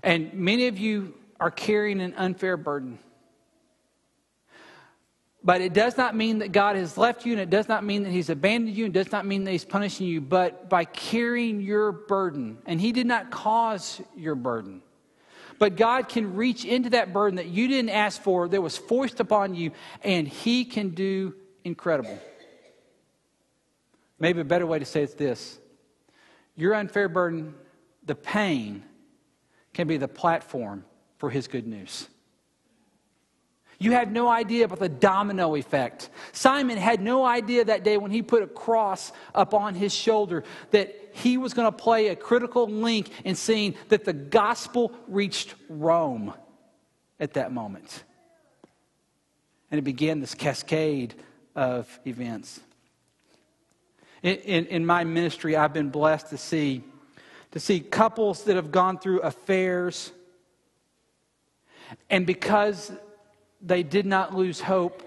And 0.00 0.32
many 0.34 0.68
of 0.68 0.78
you 0.78 1.14
are 1.40 1.50
carrying 1.50 2.00
an 2.00 2.14
unfair 2.14 2.56
burden. 2.56 3.00
But 5.42 5.60
it 5.60 5.72
does 5.72 5.96
not 5.96 6.14
mean 6.14 6.38
that 6.38 6.52
God 6.52 6.76
has 6.76 6.96
left 6.96 7.26
you, 7.26 7.32
and 7.32 7.40
it 7.40 7.50
does 7.50 7.66
not 7.66 7.82
mean 7.82 8.04
that 8.04 8.10
He's 8.10 8.30
abandoned 8.30 8.76
you, 8.76 8.84
and 8.84 8.94
it 8.94 9.02
does 9.02 9.10
not 9.10 9.26
mean 9.26 9.42
that 9.42 9.50
He's 9.50 9.64
punishing 9.64 10.06
you. 10.06 10.20
But 10.20 10.70
by 10.70 10.84
carrying 10.84 11.60
your 11.60 11.90
burden, 11.90 12.58
and 12.64 12.80
He 12.80 12.92
did 12.92 13.08
not 13.08 13.32
cause 13.32 14.00
your 14.16 14.36
burden, 14.36 14.82
but 15.58 15.74
God 15.74 16.08
can 16.08 16.36
reach 16.36 16.64
into 16.64 16.90
that 16.90 17.12
burden 17.12 17.38
that 17.38 17.46
you 17.46 17.66
didn't 17.66 17.90
ask 17.90 18.22
for, 18.22 18.46
that 18.46 18.62
was 18.62 18.78
forced 18.78 19.18
upon 19.18 19.56
you, 19.56 19.72
and 20.04 20.28
He 20.28 20.64
can 20.64 20.90
do 20.90 21.34
incredible. 21.64 22.20
Maybe 24.18 24.40
a 24.40 24.44
better 24.44 24.66
way 24.66 24.78
to 24.78 24.84
say 24.84 25.02
it's 25.02 25.14
this 25.14 25.58
your 26.56 26.74
unfair 26.74 27.08
burden, 27.08 27.54
the 28.04 28.16
pain, 28.16 28.82
can 29.72 29.86
be 29.86 29.96
the 29.96 30.08
platform 30.08 30.84
for 31.18 31.30
his 31.30 31.46
good 31.46 31.66
news. 31.66 32.08
You 33.80 33.92
had 33.92 34.10
no 34.10 34.26
idea 34.26 34.64
about 34.64 34.80
the 34.80 34.88
domino 34.88 35.54
effect. 35.54 36.10
Simon 36.32 36.78
had 36.78 37.00
no 37.00 37.24
idea 37.24 37.64
that 37.64 37.84
day 37.84 37.96
when 37.96 38.10
he 38.10 38.22
put 38.22 38.42
a 38.42 38.48
cross 38.48 39.12
up 39.36 39.54
on 39.54 39.76
his 39.76 39.94
shoulder 39.94 40.42
that 40.72 41.10
he 41.12 41.38
was 41.38 41.54
going 41.54 41.70
to 41.70 41.76
play 41.76 42.08
a 42.08 42.16
critical 42.16 42.66
link 42.68 43.08
in 43.24 43.36
seeing 43.36 43.76
that 43.88 44.04
the 44.04 44.12
gospel 44.12 44.92
reached 45.06 45.54
Rome 45.68 46.34
at 47.20 47.34
that 47.34 47.52
moment. 47.52 48.02
And 49.70 49.78
it 49.78 49.82
began 49.82 50.18
this 50.18 50.34
cascade 50.34 51.14
of 51.54 52.00
events. 52.04 52.58
In, 54.22 54.36
in, 54.36 54.66
in, 54.66 54.86
my 54.86 55.04
ministry, 55.04 55.56
I've 55.56 55.72
been 55.72 55.90
blessed 55.90 56.30
to 56.30 56.38
see, 56.38 56.82
to 57.52 57.60
see 57.60 57.80
couples 57.80 58.44
that 58.44 58.56
have 58.56 58.72
gone 58.72 58.98
through 58.98 59.20
affairs, 59.20 60.12
and 62.10 62.26
because 62.26 62.90
they 63.60 63.82
did 63.82 64.06
not 64.06 64.34
lose 64.34 64.60
hope, 64.60 65.02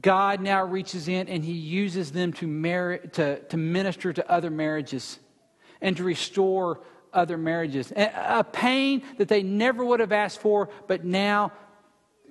God 0.00 0.40
now 0.40 0.64
reaches 0.64 1.08
in 1.08 1.28
and 1.28 1.44
He 1.44 1.52
uses 1.52 2.12
them 2.12 2.32
to, 2.34 2.46
marry, 2.46 3.00
to, 3.14 3.40
to 3.40 3.56
minister 3.56 4.12
to 4.12 4.30
other 4.30 4.50
marriages 4.50 5.18
and 5.80 5.96
to 5.96 6.04
restore 6.04 6.80
other 7.12 7.36
marriages. 7.36 7.92
A 7.96 8.44
pain 8.44 9.02
that 9.18 9.28
they 9.28 9.42
never 9.42 9.84
would 9.84 10.00
have 10.00 10.12
asked 10.12 10.40
for, 10.40 10.68
but 10.86 11.04
now 11.04 11.52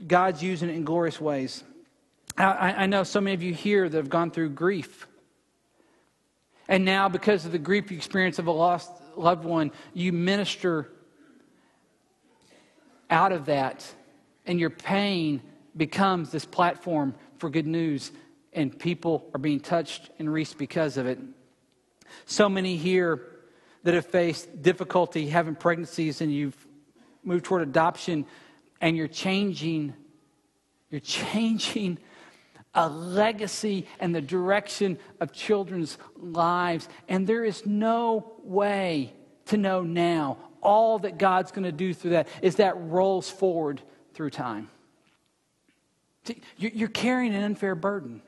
God's 0.08 0.42
using 0.42 0.70
it 0.70 0.76
in 0.76 0.86
glorious 0.86 1.20
ways. 1.20 1.64
I, 2.38 2.74
I 2.78 2.86
know 2.86 3.04
so 3.04 3.20
many 3.20 3.34
of 3.34 3.44
you 3.44 3.54
here 3.54 3.90
that 3.90 3.98
have 3.98 4.10
gone 4.10 4.32
through 4.32 4.52
grief. 4.52 5.08
And 6.70 6.86
now, 6.86 7.10
because 7.10 7.48
of 7.48 7.52
the 7.52 7.58
grief 7.58 7.90
you 7.90 7.98
experience 7.98 8.38
of 8.38 8.46
a 8.46 8.52
lost 8.52 8.92
loved 9.18 9.44
one, 9.44 9.72
you 9.96 10.14
minister 10.14 10.88
out 13.10 13.32
of 13.32 13.48
that, 13.48 13.92
and 14.46 14.60
your 14.60 14.70
pain 14.70 15.42
becomes 15.76 16.32
this 16.32 16.46
platform 16.46 17.16
for 17.40 17.50
good 17.50 17.66
news, 17.66 18.12
and 18.54 18.78
people 18.78 19.28
are 19.34 19.40
being 19.40 19.60
touched 19.60 20.12
and 20.20 20.32
reached 20.32 20.60
because 20.60 20.98
of 20.98 21.08
it. 21.08 21.18
So 22.28 22.48
many 22.48 22.78
here 22.78 23.26
that 23.82 23.96
have 23.96 24.06
faced 24.06 24.62
difficulty 24.62 25.28
having 25.28 25.56
pregnancies, 25.56 26.22
and 26.22 26.32
you've 26.32 26.68
moved 27.24 27.46
toward 27.46 27.64
adoption, 27.64 28.28
and 28.80 28.96
you're 28.96 29.08
changing. 29.08 29.96
You're 30.92 31.00
changing 31.04 31.98
a 32.74 32.88
legacy 32.88 33.88
and 34.00 34.14
the 34.14 34.22
direction 34.22 34.98
of 35.20 35.32
children's 35.32 35.98
lives. 36.16 36.88
And 37.08 37.26
there 37.26 37.44
is 37.44 37.66
no 37.66 38.34
way 38.44 39.14
to 39.48 39.58
know 39.58 39.82
now 39.82 40.38
all 40.62 41.00
that 41.00 41.18
God's 41.18 41.52
going 41.52 41.64
to 41.64 41.72
do 41.72 41.94
through 41.94 42.12
that 42.12 42.28
is 42.42 42.58
that 42.58 42.76
rolls 42.78 43.30
forward 43.30 43.82
through 44.14 44.30
time. 44.30 44.70
You're 46.58 46.90
carrying 46.90 47.34
an 47.34 47.44
unfair 47.44 47.76
burden. 47.76 48.22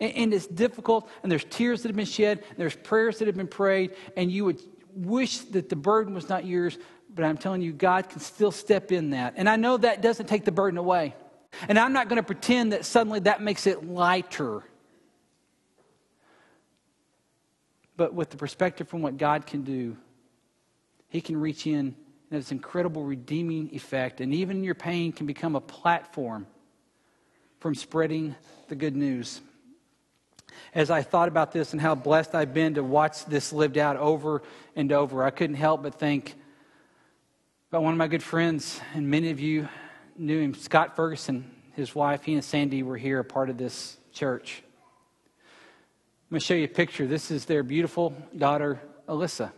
And 0.00 0.32
it's 0.32 0.46
difficult, 0.46 1.08
and 1.22 1.30
there's 1.30 1.44
tears 1.44 1.82
that 1.82 1.88
have 1.88 1.96
been 1.96 2.06
shed, 2.06 2.38
and 2.48 2.56
there's 2.56 2.74
prayers 2.74 3.18
that 3.18 3.26
have 3.26 3.36
been 3.36 3.46
prayed, 3.46 3.94
and 4.16 4.32
you 4.32 4.46
would 4.46 4.60
wish 4.94 5.38
that 5.38 5.68
the 5.68 5.76
burden 5.76 6.14
was 6.14 6.28
not 6.28 6.46
yours, 6.46 6.78
but 7.14 7.24
I'm 7.24 7.36
telling 7.36 7.60
you, 7.60 7.72
God 7.72 8.08
can 8.08 8.20
still 8.20 8.50
step 8.50 8.92
in 8.92 9.10
that. 9.10 9.34
And 9.36 9.48
I 9.48 9.56
know 9.56 9.76
that 9.76 10.00
doesn't 10.00 10.26
take 10.26 10.46
the 10.46 10.52
burden 10.52 10.78
away. 10.78 11.14
And 11.68 11.78
I'm 11.78 11.92
not 11.92 12.08
going 12.08 12.16
to 12.16 12.22
pretend 12.22 12.72
that 12.72 12.84
suddenly 12.84 13.20
that 13.20 13.42
makes 13.42 13.66
it 13.66 13.86
lighter. 13.88 14.62
But 17.96 18.14
with 18.14 18.30
the 18.30 18.36
perspective 18.36 18.88
from 18.88 19.02
what 19.02 19.18
God 19.18 19.46
can 19.46 19.62
do, 19.62 19.96
He 21.08 21.20
can 21.20 21.36
reach 21.38 21.66
in 21.66 21.78
and 21.78 21.94
have 22.32 22.40
this 22.42 22.52
incredible 22.52 23.04
redeeming 23.04 23.74
effect. 23.74 24.20
And 24.20 24.32
even 24.32 24.64
your 24.64 24.74
pain 24.74 25.12
can 25.12 25.26
become 25.26 25.54
a 25.54 25.60
platform 25.60 26.46
from 27.58 27.74
spreading 27.74 28.34
the 28.68 28.74
good 28.74 28.96
news. 28.96 29.40
As 30.74 30.90
I 30.90 31.02
thought 31.02 31.28
about 31.28 31.52
this 31.52 31.72
and 31.72 31.80
how 31.80 31.94
blessed 31.94 32.34
I've 32.34 32.54
been 32.54 32.74
to 32.74 32.82
watch 32.82 33.24
this 33.26 33.52
lived 33.52 33.76
out 33.76 33.96
over 33.96 34.42
and 34.74 34.90
over, 34.92 35.22
I 35.22 35.30
couldn't 35.30 35.56
help 35.56 35.82
but 35.82 35.96
think 35.96 36.36
about 37.70 37.82
one 37.82 37.92
of 37.92 37.98
my 37.98 38.08
good 38.08 38.22
friends, 38.22 38.80
and 38.94 39.08
many 39.08 39.30
of 39.30 39.38
you 39.38 39.68
knew 40.16 40.40
him, 40.40 40.54
Scott 40.54 40.96
Ferguson. 40.96 41.50
His 41.74 41.94
wife, 41.94 42.24
he 42.24 42.34
and 42.34 42.44
Sandy 42.44 42.82
were 42.82 42.96
here, 42.96 43.20
a 43.20 43.24
part 43.24 43.50
of 43.50 43.56
this 43.56 43.96
church. 44.12 44.62
I'm 46.30 46.34
going 46.34 46.40
to 46.40 46.46
show 46.46 46.54
you 46.54 46.64
a 46.64 46.68
picture. 46.68 47.06
This 47.06 47.30
is 47.30 47.44
their 47.44 47.62
beautiful 47.62 48.14
daughter, 48.36 48.80
Alyssa. 49.08 49.52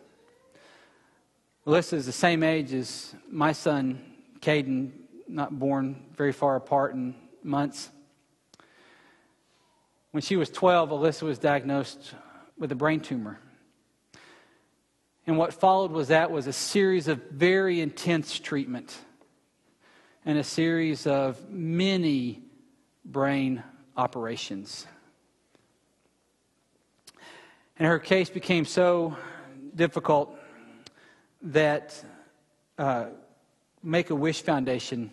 Alyssa 1.67 1.95
is 1.95 2.07
the 2.07 2.13
same 2.13 2.43
age 2.43 2.73
as 2.73 3.15
my 3.31 3.53
son, 3.53 4.01
Caden, 4.41 4.91
not 5.29 5.59
born 5.59 6.05
very 6.17 6.33
far 6.33 6.57
apart 6.57 6.95
in 6.95 7.15
months. 7.43 7.91
When 10.11 10.23
she 10.23 10.37
was 10.37 10.51
12, 10.51 10.91
Alyssa 10.91 11.23
was 11.23 11.39
diagnosed 11.39 12.15
with 12.59 12.73
a 12.73 12.77
brain 12.77 13.01
tumor. 13.01 13.39
And 15.27 15.39
what 15.39 15.55
followed 15.55 15.93
was 15.93 16.09
that 16.09 16.31
was 16.31 16.47
a 16.47 16.53
series 16.53 17.09
of 17.09 17.23
very 17.31 17.81
intense 17.81 18.39
treatment 18.39 18.97
and 20.25 20.39
a 20.39 20.45
series 20.45 21.07
of 21.07 21.51
many 21.51 22.41
brain 23.05 23.63
operations. 23.97 24.87
And 27.77 27.89
her 27.89 27.99
case 27.99 28.31
became 28.31 28.65
so 28.65 29.17
difficult 29.75 30.37
that 31.43 32.05
uh, 32.79 33.07
Make 33.83 34.11
a 34.11 34.15
Wish 34.15 34.43
Foundation 34.43 35.11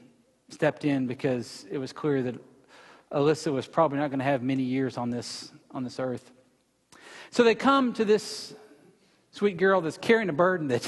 stepped 0.49 0.85
in 0.85 1.07
because 1.07 1.65
it 1.71 1.79
was 1.79 1.91
clear 1.91 2.21
that 2.23 2.35
Alyssa 3.11 3.51
was 3.51 3.65
probably 3.65 3.97
not 3.97 4.09
going 4.09 4.19
to 4.19 4.25
have 4.25 4.43
many 4.43 4.61
years 4.61 4.97
on 4.97 5.09
this, 5.09 5.51
on 5.71 5.83
this 5.83 5.99
earth. 5.99 6.31
So 7.31 7.43
they 7.43 7.55
come 7.55 7.93
to 7.93 8.05
this 8.05 8.53
sweet 9.31 9.57
girl 9.57 9.81
that's 9.81 9.97
carrying 9.97 10.29
a 10.29 10.33
burden 10.33 10.67
that 10.67 10.87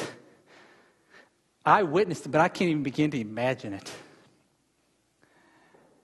I 1.66 1.82
witnessed, 1.84 2.32
but 2.32 2.42
I 2.42 2.50
can't 2.50 2.70
even 2.70 2.84
begin 2.84 3.10
to 3.12 3.20
imagine 3.20 3.74
it. 3.74 3.92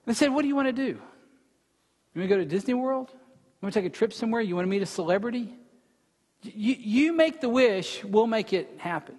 They 0.08 0.14
said, 0.14 0.32
What 0.32 0.40
do 0.40 0.48
you 0.48 0.56
want 0.56 0.68
to 0.68 0.72
do? 0.72 0.98
You 2.14 2.20
want 2.22 2.30
to 2.30 2.34
go 2.34 2.38
to 2.38 2.46
Disney 2.46 2.72
World? 2.72 3.10
You 3.12 3.18
want 3.60 3.74
to 3.74 3.80
take 3.80 3.92
a 3.92 3.94
trip 3.94 4.14
somewhere? 4.14 4.40
You 4.40 4.56
want 4.56 4.64
to 4.64 4.70
meet 4.70 4.80
a 4.80 4.86
celebrity? 4.86 5.52
You, 6.40 6.76
you 6.78 7.12
make 7.12 7.42
the 7.42 7.48
wish, 7.50 8.02
we'll 8.04 8.26
make 8.26 8.54
it 8.54 8.70
happen. 8.78 9.16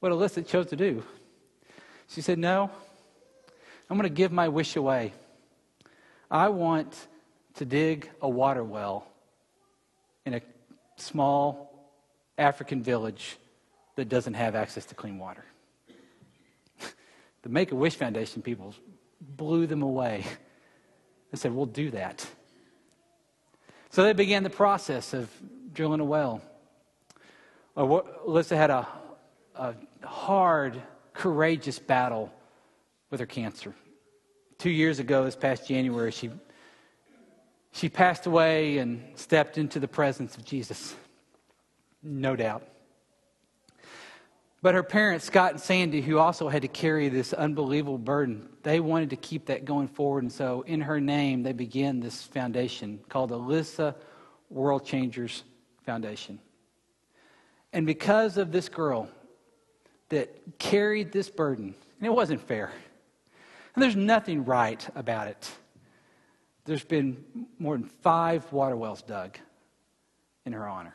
What 0.00 0.12
Alyssa 0.12 0.46
chose 0.46 0.66
to 0.66 0.76
do. 0.76 1.02
She 2.08 2.20
said, 2.20 2.38
No, 2.38 2.70
I'm 3.88 3.96
going 3.96 4.08
to 4.08 4.14
give 4.14 4.32
my 4.32 4.48
wish 4.48 4.76
away. 4.76 5.14
I 6.30 6.50
want 6.50 6.94
to 7.54 7.64
dig 7.64 8.10
a 8.20 8.28
water 8.28 8.62
well 8.62 9.06
in 10.26 10.34
a 10.34 10.42
small 10.96 11.88
African 12.36 12.82
village 12.82 13.38
that 13.94 14.10
doesn't 14.10 14.34
have 14.34 14.54
access 14.54 14.84
to 14.86 14.94
clean 14.94 15.16
water. 15.16 15.46
The 17.46 17.52
Make 17.52 17.70
a 17.70 17.76
Wish 17.76 17.94
Foundation 17.94 18.42
people 18.42 18.74
blew 19.20 19.66
them 19.66 19.82
away. 19.82 20.24
They 21.32 21.38
said, 21.38 21.52
We'll 21.52 21.66
do 21.66 21.90
that. 21.90 22.24
So 23.90 24.04
they 24.04 24.12
began 24.12 24.44
the 24.44 24.50
process 24.50 25.12
of 25.12 25.28
drilling 25.72 25.98
a 25.98 26.04
well. 26.04 26.40
Alyssa 27.76 28.56
had 28.56 28.70
a, 28.70 28.86
a 29.56 29.74
hard, 30.04 30.80
courageous 31.14 31.80
battle 31.80 32.32
with 33.10 33.18
her 33.18 33.26
cancer. 33.26 33.74
Two 34.58 34.70
years 34.70 35.00
ago, 35.00 35.24
this 35.24 35.34
past 35.34 35.66
January, 35.66 36.12
she, 36.12 36.30
she 37.72 37.88
passed 37.88 38.26
away 38.26 38.78
and 38.78 39.02
stepped 39.16 39.58
into 39.58 39.80
the 39.80 39.88
presence 39.88 40.36
of 40.36 40.44
Jesus. 40.44 40.94
No 42.04 42.36
doubt. 42.36 42.62
But 44.62 44.74
her 44.74 44.82
parents, 44.82 45.24
Scott 45.24 45.52
and 45.52 45.60
Sandy, 45.60 46.00
who 46.00 46.18
also 46.18 46.48
had 46.48 46.62
to 46.62 46.68
carry 46.68 47.08
this 47.08 47.32
unbelievable 47.32 47.98
burden, 47.98 48.48
they 48.62 48.80
wanted 48.80 49.10
to 49.10 49.16
keep 49.16 49.46
that 49.46 49.64
going 49.64 49.88
forward. 49.88 50.24
And 50.24 50.32
so, 50.32 50.62
in 50.62 50.80
her 50.80 51.00
name, 51.00 51.42
they 51.42 51.52
began 51.52 52.00
this 52.00 52.22
foundation 52.22 53.00
called 53.08 53.30
Alyssa 53.30 53.94
World 54.50 54.84
Changers 54.84 55.44
Foundation. 55.84 56.40
And 57.72 57.86
because 57.86 58.38
of 58.38 58.50
this 58.50 58.68
girl 58.68 59.08
that 60.08 60.58
carried 60.58 61.12
this 61.12 61.28
burden, 61.28 61.74
and 61.98 62.06
it 62.06 62.12
wasn't 62.12 62.40
fair, 62.40 62.72
and 63.74 63.82
there's 63.82 63.96
nothing 63.96 64.44
right 64.46 64.86
about 64.94 65.28
it. 65.28 65.50
There's 66.64 66.84
been 66.84 67.24
more 67.58 67.76
than 67.76 67.88
five 68.02 68.50
water 68.52 68.76
wells 68.76 69.02
dug 69.02 69.38
in 70.46 70.54
her 70.54 70.66
honor. 70.66 70.94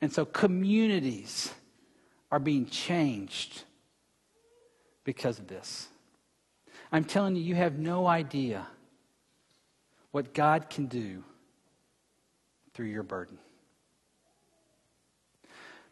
And 0.00 0.12
so 0.12 0.24
communities 0.24 1.52
are 2.30 2.38
being 2.38 2.66
changed 2.66 3.62
because 5.04 5.38
of 5.38 5.46
this. 5.46 5.88
I'm 6.92 7.04
telling 7.04 7.36
you, 7.36 7.42
you 7.42 7.54
have 7.54 7.78
no 7.78 8.06
idea 8.06 8.66
what 10.10 10.34
God 10.34 10.70
can 10.70 10.86
do 10.86 11.22
through 12.74 12.86
your 12.86 13.02
burden. 13.02 13.38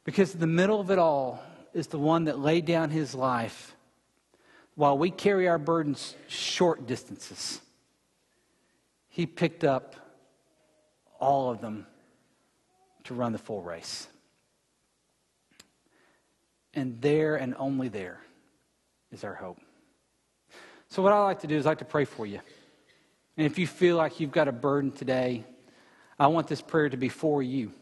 Because 0.05 0.33
the 0.33 0.47
middle 0.47 0.81
of 0.81 0.91
it 0.91 0.99
all 0.99 1.43
is 1.73 1.89
the 1.89 1.99
one 1.99 2.25
that 2.25 2.39
laid 2.39 2.67
down 2.67 2.91
his 2.91 3.15
life 3.15 3.75
while 4.75 4.99
we 4.99 5.11
carry 5.11 5.49
our 5.49 5.59
burdens 5.59 6.17
short 6.29 6.87
distances, 6.87 7.61
he 9.09 9.27
picked 9.27 9.65
up 9.65 9.95
all 11.21 11.51
of 11.51 11.61
them 11.61 11.87
to 13.05 13.15
run 13.15 13.33
the 13.33 13.39
full 13.39 13.63
race. 13.63 14.09
And 16.75 17.01
there 17.01 17.37
and 17.37 17.55
only 17.59 17.89
there 17.89 18.21
is 19.13 19.25
our 19.25 19.35
hope. 19.35 19.61
So, 20.89 21.03
what 21.03 21.13
I 21.13 21.23
like 21.25 21.41
to 21.41 21.47
do 21.47 21.57
is 21.57 21.67
I 21.67 21.71
like 21.71 21.79
to 21.79 21.85
pray 21.85 22.05
for 22.05 22.27
you. 22.27 22.41
And 23.37 23.47
if 23.47 23.59
you 23.59 23.67
feel 23.67 23.97
like 23.97 24.21
you've 24.21 24.33
got 24.33 24.49
a 24.49 24.53
burden 24.53 24.93
today, 24.93 25.45
I 26.19 26.29
want 26.29 26.47
this 26.47 26.61
prayer 26.61 26.89
to 26.89 26.97
be 26.97 27.09
for 27.09 27.43
you. 27.43 27.73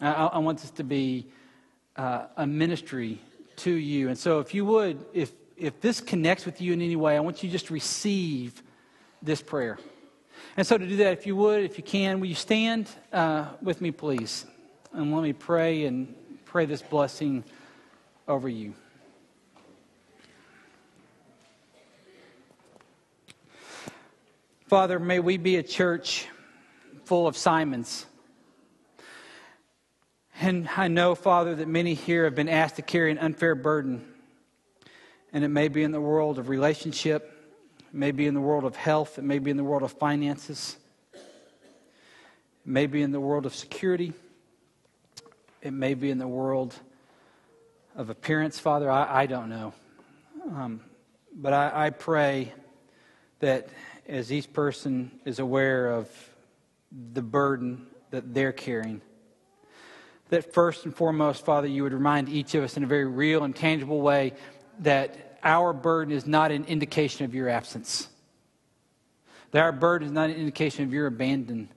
I, 0.00 0.12
I 0.12 0.38
want 0.38 0.60
this 0.60 0.70
to 0.72 0.84
be 0.84 1.28
uh, 1.96 2.26
a 2.36 2.46
ministry 2.46 3.20
to 3.56 3.70
you. 3.70 4.08
And 4.08 4.18
so, 4.18 4.40
if 4.40 4.54
you 4.54 4.64
would, 4.64 5.04
if 5.12 5.32
if 5.56 5.80
this 5.80 6.00
connects 6.00 6.46
with 6.46 6.60
you 6.60 6.72
in 6.72 6.80
any 6.80 6.96
way, 6.96 7.16
I 7.16 7.20
want 7.20 7.42
you 7.42 7.48
to 7.48 7.52
just 7.52 7.70
receive 7.70 8.62
this 9.22 9.42
prayer. 9.42 9.78
And 10.56 10.66
so, 10.66 10.78
to 10.78 10.86
do 10.86 10.96
that, 10.96 11.12
if 11.12 11.26
you 11.26 11.36
would, 11.36 11.64
if 11.64 11.78
you 11.78 11.84
can, 11.84 12.20
will 12.20 12.28
you 12.28 12.34
stand 12.34 12.88
uh, 13.12 13.46
with 13.60 13.80
me, 13.80 13.90
please? 13.90 14.46
And 14.92 15.14
let 15.14 15.22
me 15.22 15.32
pray 15.32 15.84
and 15.84 16.14
pray 16.46 16.64
this 16.64 16.82
blessing 16.82 17.44
over 18.30 18.48
you. 18.48 18.74
Father, 24.68 25.00
may 25.00 25.18
we 25.18 25.36
be 25.36 25.56
a 25.56 25.64
church 25.64 26.28
full 27.04 27.26
of 27.26 27.36
Simons. 27.36 28.06
And 30.40 30.68
I 30.76 30.86
know, 30.86 31.16
Father, 31.16 31.56
that 31.56 31.66
many 31.66 31.94
here 31.94 32.22
have 32.22 32.36
been 32.36 32.48
asked 32.48 32.76
to 32.76 32.82
carry 32.82 33.10
an 33.10 33.18
unfair 33.18 33.56
burden 33.56 34.06
and 35.32 35.44
it 35.44 35.48
may 35.48 35.66
be 35.66 35.82
in 35.82 35.90
the 35.90 36.00
world 36.00 36.38
of 36.38 36.48
relationship, 36.48 37.36
it 37.80 37.94
may 37.94 38.12
be 38.12 38.26
in 38.26 38.34
the 38.34 38.40
world 38.40 38.64
of 38.64 38.76
health, 38.76 39.18
it 39.18 39.22
may 39.22 39.40
be 39.40 39.50
in 39.50 39.56
the 39.56 39.64
world 39.64 39.82
of 39.82 39.92
finances, 39.92 40.76
it 41.14 41.20
may 42.64 42.86
be 42.86 43.02
in 43.02 43.10
the 43.10 43.20
world 43.20 43.44
of 43.44 43.54
security, 43.54 44.12
it 45.62 45.72
may 45.72 45.94
be 45.94 46.10
in 46.10 46.18
the 46.18 46.28
world 46.28 46.76
of 47.96 48.10
appearance, 48.10 48.58
Father. 48.58 48.90
I, 48.90 49.22
I 49.22 49.26
don't 49.26 49.48
know. 49.48 49.72
Um, 50.46 50.80
but 51.34 51.52
I, 51.52 51.86
I 51.86 51.90
pray 51.90 52.52
that 53.40 53.68
as 54.08 54.32
each 54.32 54.52
person 54.52 55.10
is 55.24 55.38
aware 55.38 55.92
of 55.92 56.08
the 57.12 57.22
burden 57.22 57.86
that 58.10 58.34
they're 58.34 58.52
carrying, 58.52 59.00
that 60.30 60.52
first 60.52 60.84
and 60.84 60.94
foremost, 60.94 61.44
Father, 61.44 61.66
you 61.66 61.82
would 61.82 61.92
remind 61.92 62.28
each 62.28 62.54
of 62.54 62.64
us 62.64 62.76
in 62.76 62.84
a 62.84 62.86
very 62.86 63.06
real 63.06 63.44
and 63.44 63.54
tangible 63.54 64.00
way 64.00 64.32
that 64.80 65.38
our 65.42 65.72
burden 65.72 66.14
is 66.14 66.26
not 66.26 66.52
an 66.52 66.64
indication 66.64 67.24
of 67.24 67.34
your 67.34 67.48
absence, 67.48 68.08
that 69.50 69.60
our 69.60 69.72
burden 69.72 70.06
is 70.06 70.12
not 70.12 70.30
an 70.30 70.36
indication 70.36 70.84
of 70.84 70.92
your 70.92 71.06
abandonment. 71.06 71.68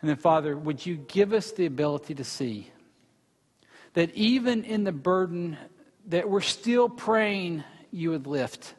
And 0.00 0.10
then, 0.10 0.16
Father, 0.16 0.56
would 0.56 0.84
you 0.84 0.96
give 0.96 1.32
us 1.32 1.52
the 1.52 1.66
ability 1.66 2.14
to 2.16 2.24
see 2.24 2.71
that 3.94 4.14
even 4.14 4.64
in 4.64 4.84
the 4.84 4.92
burden 4.92 5.56
that 6.06 6.28
we're 6.28 6.40
still 6.40 6.88
praying 6.88 7.62
you 7.90 8.10
would 8.10 8.26
lift, 8.26 8.74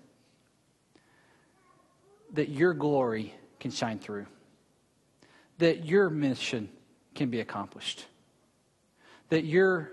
that 2.33 2.49
your 2.49 2.73
glory 2.73 3.33
can 3.59 3.71
shine 3.71 3.99
through, 3.99 4.25
that 5.59 5.85
your 5.85 6.09
mission 6.09 6.69
can 7.15 7.29
be 7.29 7.39
accomplished, 7.39 8.05
that 9.29 9.45
your 9.45 9.91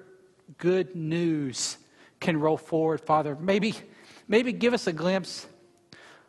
good 0.59 0.97
news 0.97 1.77
can 2.19 2.39
roll 2.39 2.57
forward, 2.57 3.01
Father. 3.01 3.37
Maybe, 3.39 3.75
maybe 4.27 4.53
give 4.53 4.75
us 4.75 4.87
a 4.87 4.93
glimpse 4.93 5.47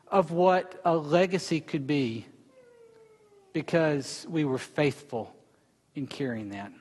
of 0.08 0.32
what 0.32 0.80
a 0.84 0.96
legacy 0.96 1.62
could 1.62 1.88
be 1.88 2.26
because 3.54 4.26
we 4.30 4.46
were 4.46 4.58
faithful 4.58 5.34
in 5.96 6.08
carrying 6.08 6.50
that. 6.50 6.72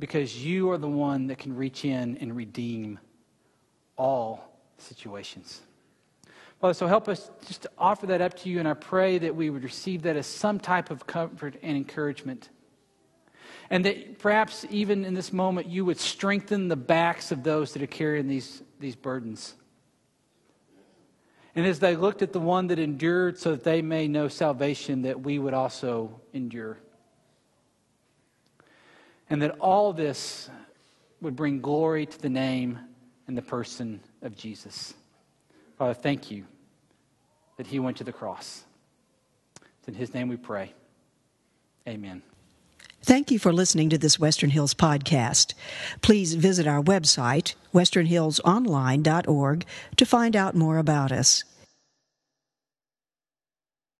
Because 0.00 0.44
you 0.44 0.70
are 0.70 0.78
the 0.78 0.88
one 0.88 1.28
that 1.28 1.38
can 1.38 1.54
reach 1.54 1.84
in 1.84 2.16
and 2.16 2.34
redeem 2.34 2.98
all 3.96 4.58
situations. 4.78 5.60
Father, 6.60 6.74
so 6.74 6.86
help 6.86 7.08
us 7.08 7.30
just 7.46 7.62
to 7.62 7.70
offer 7.78 8.06
that 8.06 8.20
up 8.20 8.34
to 8.38 8.48
you, 8.48 8.58
and 8.58 8.66
I 8.66 8.74
pray 8.74 9.18
that 9.18 9.36
we 9.36 9.50
would 9.50 9.62
receive 9.62 10.02
that 10.02 10.16
as 10.16 10.26
some 10.26 10.58
type 10.58 10.90
of 10.90 11.06
comfort 11.06 11.56
and 11.62 11.76
encouragement. 11.76 12.48
And 13.70 13.84
that 13.84 14.18
perhaps 14.18 14.66
even 14.70 15.04
in 15.04 15.14
this 15.14 15.32
moment, 15.32 15.68
you 15.68 15.84
would 15.84 15.98
strengthen 15.98 16.68
the 16.68 16.76
backs 16.76 17.30
of 17.30 17.42
those 17.42 17.72
that 17.74 17.82
are 17.82 17.86
carrying 17.86 18.26
these, 18.26 18.62
these 18.78 18.96
burdens. 18.96 19.54
And 21.54 21.66
as 21.66 21.78
they 21.78 21.94
looked 21.94 22.22
at 22.22 22.32
the 22.32 22.40
one 22.40 22.68
that 22.68 22.78
endured 22.78 23.38
so 23.38 23.52
that 23.52 23.64
they 23.64 23.82
may 23.82 24.08
know 24.08 24.28
salvation, 24.28 25.02
that 25.02 25.20
we 25.20 25.38
would 25.38 25.54
also 25.54 26.20
endure. 26.32 26.78
And 29.30 29.40
that 29.42 29.56
all 29.60 29.92
this 29.92 30.50
would 31.20 31.36
bring 31.36 31.60
glory 31.60 32.06
to 32.06 32.18
the 32.18 32.28
name 32.28 32.78
and 33.26 33.36
the 33.36 33.42
person 33.42 34.00
of 34.22 34.36
Jesus. 34.36 34.94
Father, 35.78 35.94
thank 35.94 36.30
you 36.30 36.44
that 37.56 37.66
he 37.66 37.78
went 37.78 37.96
to 37.98 38.04
the 38.04 38.12
cross. 38.12 38.64
It's 39.78 39.88
in 39.88 39.94
his 39.94 40.12
name 40.12 40.28
we 40.28 40.36
pray. 40.36 40.72
Amen. 41.88 42.22
Thank 43.02 43.30
you 43.30 43.38
for 43.38 43.52
listening 43.52 43.88
to 43.90 43.98
this 43.98 44.18
Western 44.18 44.50
Hills 44.50 44.74
podcast. 44.74 45.54
Please 46.02 46.34
visit 46.34 46.66
our 46.66 46.82
website, 46.82 47.54
westernhillsonline.org, 47.72 49.64
to 49.96 50.06
find 50.06 50.36
out 50.36 50.54
more 50.54 50.76
about 50.76 51.10
us. 51.10 51.44